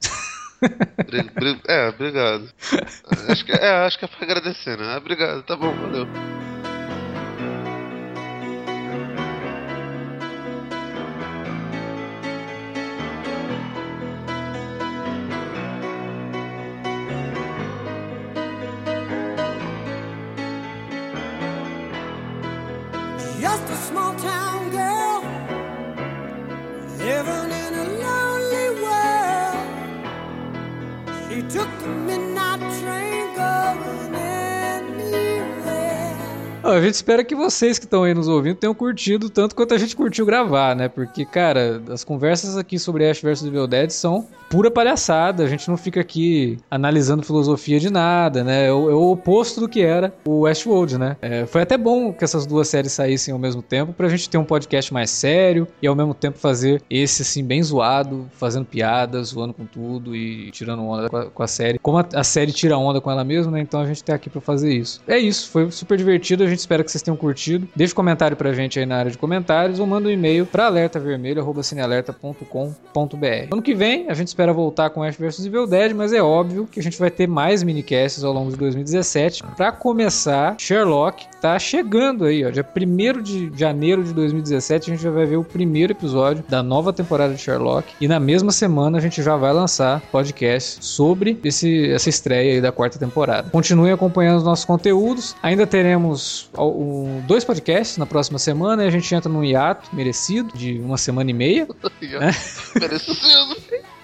é, 1.68 1.88
obrigado. 1.88 2.48
Acho 3.28 3.44
que, 3.44 3.52
é, 3.52 3.70
acho 3.86 3.98
que 3.98 4.04
é 4.04 4.08
pra 4.08 4.24
agradecer, 4.24 4.76
né? 4.76 4.96
Obrigado, 4.96 5.42
tá 5.42 5.56
bom, 5.56 5.72
valeu. 5.74 6.06
small 23.90 24.14
town 24.14 24.70
girl 24.70 25.20
living 26.98 27.50
in 27.64 27.72
a 27.74 27.86
lonely 28.04 28.68
world. 28.84 29.66
She 31.28 31.42
took 31.42 31.70
the 31.80 31.88
midnight. 31.88 32.29
Gente 36.78 36.94
espera 36.94 37.24
que 37.24 37.34
vocês 37.34 37.78
que 37.78 37.86
estão 37.86 38.04
aí 38.04 38.12
nos 38.12 38.28
ouvindo 38.28 38.56
tenham 38.56 38.74
curtido 38.74 39.30
tanto 39.30 39.54
quanto 39.54 39.74
a 39.74 39.78
gente 39.78 39.96
curtiu 39.96 40.26
gravar, 40.26 40.76
né? 40.76 40.88
Porque, 40.88 41.24
cara, 41.24 41.82
as 41.90 42.04
conversas 42.04 42.56
aqui 42.56 42.78
sobre 42.78 43.08
Ash 43.08 43.20
vs 43.20 43.44
Evil 43.44 43.66
Dead 43.66 43.90
são 43.90 44.28
pura 44.50 44.70
palhaçada. 44.70 45.44
A 45.44 45.48
gente 45.48 45.68
não 45.68 45.76
fica 45.76 46.00
aqui 46.00 46.58
analisando 46.70 47.22
filosofia 47.22 47.78
de 47.78 47.88
nada, 47.88 48.44
né? 48.44 48.66
É 48.66 48.72
o, 48.72 48.90
é 48.90 48.94
o 48.94 49.12
oposto 49.12 49.60
do 49.60 49.68
que 49.68 49.80
era 49.80 50.12
o 50.26 50.40
Westworld, 50.40 50.98
né? 50.98 51.16
É, 51.22 51.46
foi 51.46 51.62
até 51.62 51.78
bom 51.78 52.12
que 52.12 52.24
essas 52.24 52.44
duas 52.44 52.68
séries 52.68 52.92
saíssem 52.92 53.32
ao 53.32 53.38
mesmo 53.38 53.62
tempo 53.62 53.92
pra 53.92 54.08
gente 54.08 54.28
ter 54.28 54.36
um 54.36 54.44
podcast 54.44 54.92
mais 54.92 55.10
sério 55.10 55.66
e 55.80 55.86
ao 55.86 55.94
mesmo 55.94 56.12
tempo 56.12 56.38
fazer 56.38 56.82
esse 56.90 57.22
assim 57.22 57.44
bem 57.44 57.62
zoado, 57.62 58.28
fazendo 58.32 58.64
piadas, 58.64 59.28
zoando 59.28 59.54
com 59.54 59.64
tudo 59.64 60.16
e 60.16 60.50
tirando 60.50 60.82
onda 60.82 61.08
com 61.08 61.16
a, 61.16 61.26
com 61.26 61.42
a 61.42 61.46
série. 61.46 61.78
Como 61.78 61.98
a, 61.98 62.06
a, 62.14 62.24
série 62.24 62.52
tira 62.52 62.76
onda 62.76 63.00
com 63.00 63.10
ela 63.10 63.24
mesma, 63.24 63.52
né? 63.52 63.60
Então 63.60 63.80
a 63.80 63.86
gente 63.86 64.02
tá 64.02 64.14
aqui 64.14 64.28
para 64.28 64.40
fazer 64.40 64.72
isso. 64.74 65.00
É 65.06 65.16
isso, 65.16 65.48
foi 65.48 65.70
super 65.70 65.96
divertido. 65.96 66.42
A 66.42 66.46
gente 66.48 66.59
espera 66.60 66.84
que 66.84 66.90
vocês 66.90 67.02
tenham 67.02 67.16
curtido. 67.16 67.66
Deixe 67.74 67.92
um 67.92 67.96
comentário 67.96 68.36
pra 68.36 68.52
gente 68.52 68.78
aí 68.78 68.86
na 68.86 68.96
área 68.96 69.10
de 69.10 69.18
comentários 69.18 69.80
ou 69.80 69.86
manda 69.86 70.08
um 70.08 70.10
e-mail 70.10 70.46
para 70.46 70.66
alertavermelho@cinealerta.com.br. 70.66 73.52
Ano 73.52 73.62
que 73.62 73.74
vem 73.74 74.08
a 74.08 74.14
gente 74.14 74.28
espera 74.28 74.52
voltar 74.52 74.90
com 74.90 75.02
Ash 75.02 75.16
vs 75.16 75.46
Evil 75.46 75.66
Dead, 75.66 75.92
mas 75.94 76.12
é 76.12 76.22
óbvio 76.22 76.66
que 76.66 76.78
a 76.80 76.82
gente 76.82 76.98
vai 76.98 77.10
ter 77.10 77.26
mais 77.26 77.62
minicasts 77.62 78.24
ao 78.24 78.32
longo 78.32 78.50
de 78.50 78.56
2017. 78.56 79.42
Para 79.56 79.72
começar, 79.72 80.56
Sherlock 80.58 81.26
tá 81.40 81.58
chegando 81.58 82.24
aí, 82.24 82.44
ó. 82.44 82.50
Dia 82.50 82.64
1 82.64 83.22
de 83.22 83.52
janeiro 83.54 84.04
de 84.04 84.12
2017 84.12 84.90
a 84.90 84.94
gente 84.94 85.02
já 85.02 85.10
vai 85.10 85.26
ver 85.26 85.36
o 85.36 85.44
primeiro 85.44 85.92
episódio 85.92 86.44
da 86.48 86.62
nova 86.62 86.92
temporada 86.92 87.34
de 87.34 87.40
Sherlock. 87.40 87.88
E 88.00 88.08
na 88.08 88.20
mesma 88.20 88.52
semana 88.52 88.98
a 88.98 89.00
gente 89.00 89.22
já 89.22 89.36
vai 89.36 89.52
lançar 89.52 90.00
podcast 90.12 90.84
sobre 90.84 91.38
esse, 91.44 91.90
essa 91.90 92.08
estreia 92.08 92.54
aí 92.54 92.60
da 92.60 92.72
quarta 92.72 92.98
temporada. 92.98 93.50
Continue 93.50 93.90
acompanhando 93.90 94.38
os 94.38 94.44
nossos 94.44 94.64
conteúdos. 94.64 95.34
Ainda 95.42 95.66
teremos 95.66 96.49
um, 96.58 97.22
dois 97.26 97.44
podcasts 97.44 97.96
na 97.96 98.06
próxima 98.06 98.38
semana 98.38 98.84
e 98.84 98.88
a 98.88 98.90
gente 98.90 99.14
entra 99.14 99.30
num 99.30 99.44
hiato 99.44 99.94
merecido 99.94 100.56
de 100.56 100.78
uma 100.78 100.98
semana 100.98 101.30
e 101.30 101.34
meia. 101.34 101.68
né? 102.00 102.32
Merecido! 102.78 103.56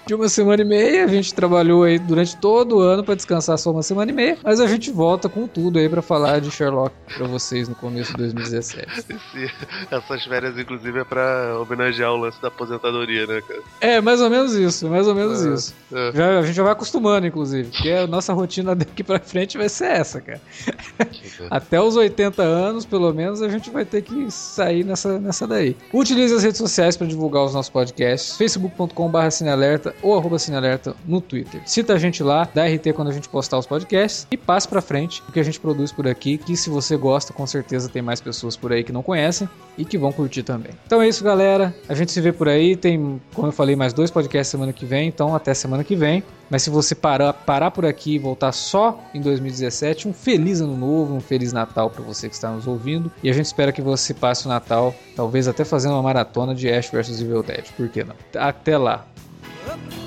De 0.07 0.15
uma 0.15 0.29
semana 0.29 0.61
e 0.61 0.65
meia. 0.65 1.03
A 1.03 1.07
gente 1.07 1.33
trabalhou 1.33 1.83
aí 1.83 1.99
durante 1.99 2.37
todo 2.37 2.77
o 2.77 2.79
ano 2.79 3.03
para 3.03 3.13
descansar 3.13 3.57
só 3.57 3.71
uma 3.71 3.83
semana 3.83 4.09
e 4.09 4.15
meia, 4.15 4.37
mas 4.41 4.61
a 4.61 4.65
gente 4.65 4.89
volta 4.89 5.27
com 5.27 5.45
tudo 5.45 5.77
aí 5.77 5.89
para 5.89 6.01
falar 6.01 6.39
de 6.39 6.49
Sherlock 6.49 6.95
para 7.17 7.27
vocês 7.27 7.67
no 7.67 7.75
começo 7.75 8.11
de 8.13 8.17
2017. 8.19 8.87
Essas 9.91 10.23
férias, 10.23 10.57
inclusive, 10.57 10.99
é 10.99 11.03
para 11.03 11.59
homenagear 11.59 12.13
o 12.13 12.17
lance 12.17 12.41
da 12.41 12.47
aposentadoria, 12.47 13.27
né, 13.27 13.41
cara? 13.45 13.61
É, 13.81 13.99
mais 13.99 14.21
ou 14.21 14.29
menos 14.29 14.55
isso, 14.55 14.87
mais 14.87 15.07
ou 15.07 15.13
menos 15.13 15.45
é, 15.45 15.53
isso. 15.53 15.75
É. 15.91 16.11
Já, 16.13 16.39
a 16.39 16.41
gente 16.41 16.55
já 16.55 16.63
vai 16.63 16.71
acostumando, 16.71 17.27
inclusive, 17.27 17.69
porque 17.69 17.91
a 17.91 18.07
nossa 18.07 18.33
rotina 18.33 18.73
daqui 18.73 19.03
para 19.03 19.19
frente 19.19 19.57
vai 19.57 19.67
ser 19.67 19.87
essa, 19.87 20.21
cara. 20.21 20.41
Até 21.51 21.81
os 21.81 21.97
80 21.97 22.41
anos, 22.41 22.85
pelo 22.85 23.13
menos, 23.13 23.41
a 23.41 23.49
gente 23.49 23.69
vai 23.69 23.83
ter 23.83 24.01
que 24.01 24.31
sair 24.31 24.85
nessa, 24.85 25.19
nessa 25.19 25.45
daí. 25.45 25.75
Utilize 25.93 26.33
as 26.33 26.43
redes 26.43 26.57
sociais 26.57 26.95
para 26.95 27.07
divulgar 27.07 27.43
os 27.43 27.53
nossos 27.53 27.69
podcasts, 27.69 28.37
facebook.com.br 28.37 29.29
cinealerta 29.29 29.96
ou 30.01 30.17
arroba 30.17 30.39
Cinealerta 30.39 30.95
no 31.05 31.21
Twitter. 31.21 31.61
Cita 31.65 31.93
a 31.93 31.97
gente 31.97 32.23
lá, 32.23 32.47
dá 32.53 32.65
RT 32.65 32.93
quando 32.93 33.09
a 33.09 33.13
gente 33.13 33.29
postar 33.29 33.57
os 33.57 33.65
podcasts 33.65 34.27
e 34.29 34.37
passe 34.37 34.67
pra 34.67 34.81
frente 34.81 35.21
o 35.27 35.31
que 35.31 35.39
a 35.39 35.43
gente 35.43 35.59
produz 35.59 35.91
por 35.91 36.07
aqui, 36.07 36.37
que 36.37 36.55
se 36.55 36.69
você 36.69 36.95
gosta, 36.95 37.33
com 37.33 37.45
certeza 37.45 37.89
tem 37.89 38.01
mais 38.01 38.21
pessoas 38.21 38.55
por 38.55 38.71
aí 38.71 38.83
que 38.83 38.91
não 38.91 39.03
conhecem 39.03 39.47
e 39.77 39.85
que 39.85 39.97
vão 39.97 40.11
curtir 40.11 40.43
também. 40.43 40.71
Então 40.85 41.01
é 41.01 41.07
isso, 41.07 41.23
galera. 41.23 41.73
A 41.87 41.93
gente 41.93 42.11
se 42.11 42.19
vê 42.19 42.31
por 42.31 42.49
aí. 42.49 42.75
Tem, 42.75 43.21
como 43.33 43.47
eu 43.47 43.51
falei, 43.51 43.75
mais 43.75 43.93
dois 43.93 44.09
podcasts 44.09 44.49
semana 44.49 44.73
que 44.73 44.85
vem, 44.85 45.07
então 45.07 45.35
até 45.35 45.53
semana 45.53 45.83
que 45.83 45.95
vem. 45.95 46.23
Mas 46.49 46.63
se 46.63 46.69
você 46.69 46.95
parar, 46.95 47.33
parar 47.33 47.71
por 47.71 47.85
aqui 47.85 48.15
e 48.15 48.19
voltar 48.19 48.51
só 48.51 48.99
em 49.13 49.21
2017, 49.21 50.07
um 50.07 50.13
feliz 50.13 50.61
ano 50.61 50.75
novo, 50.75 51.13
um 51.13 51.19
feliz 51.19 51.51
Natal 51.51 51.89
para 51.89 52.03
você 52.03 52.29
que 52.29 52.35
está 52.35 52.49
nos 52.49 52.67
ouvindo. 52.67 53.11
E 53.21 53.29
a 53.29 53.33
gente 53.33 53.45
espera 53.45 53.71
que 53.71 53.81
você 53.81 54.13
passe 54.13 54.45
o 54.45 54.49
Natal, 54.49 54.95
talvez 55.15 55.47
até 55.47 55.65
fazendo 55.65 55.93
uma 55.93 56.03
maratona 56.03 56.55
de 56.55 56.71
Ash 56.71 56.89
vs 56.89 57.21
Evil 57.21 57.43
Dead. 57.43 57.65
Por 57.75 57.89
que 57.89 58.03
não? 58.03 58.15
Até 58.35 58.77
lá. 58.77 59.05
up 59.69 59.79
the 59.89 60.06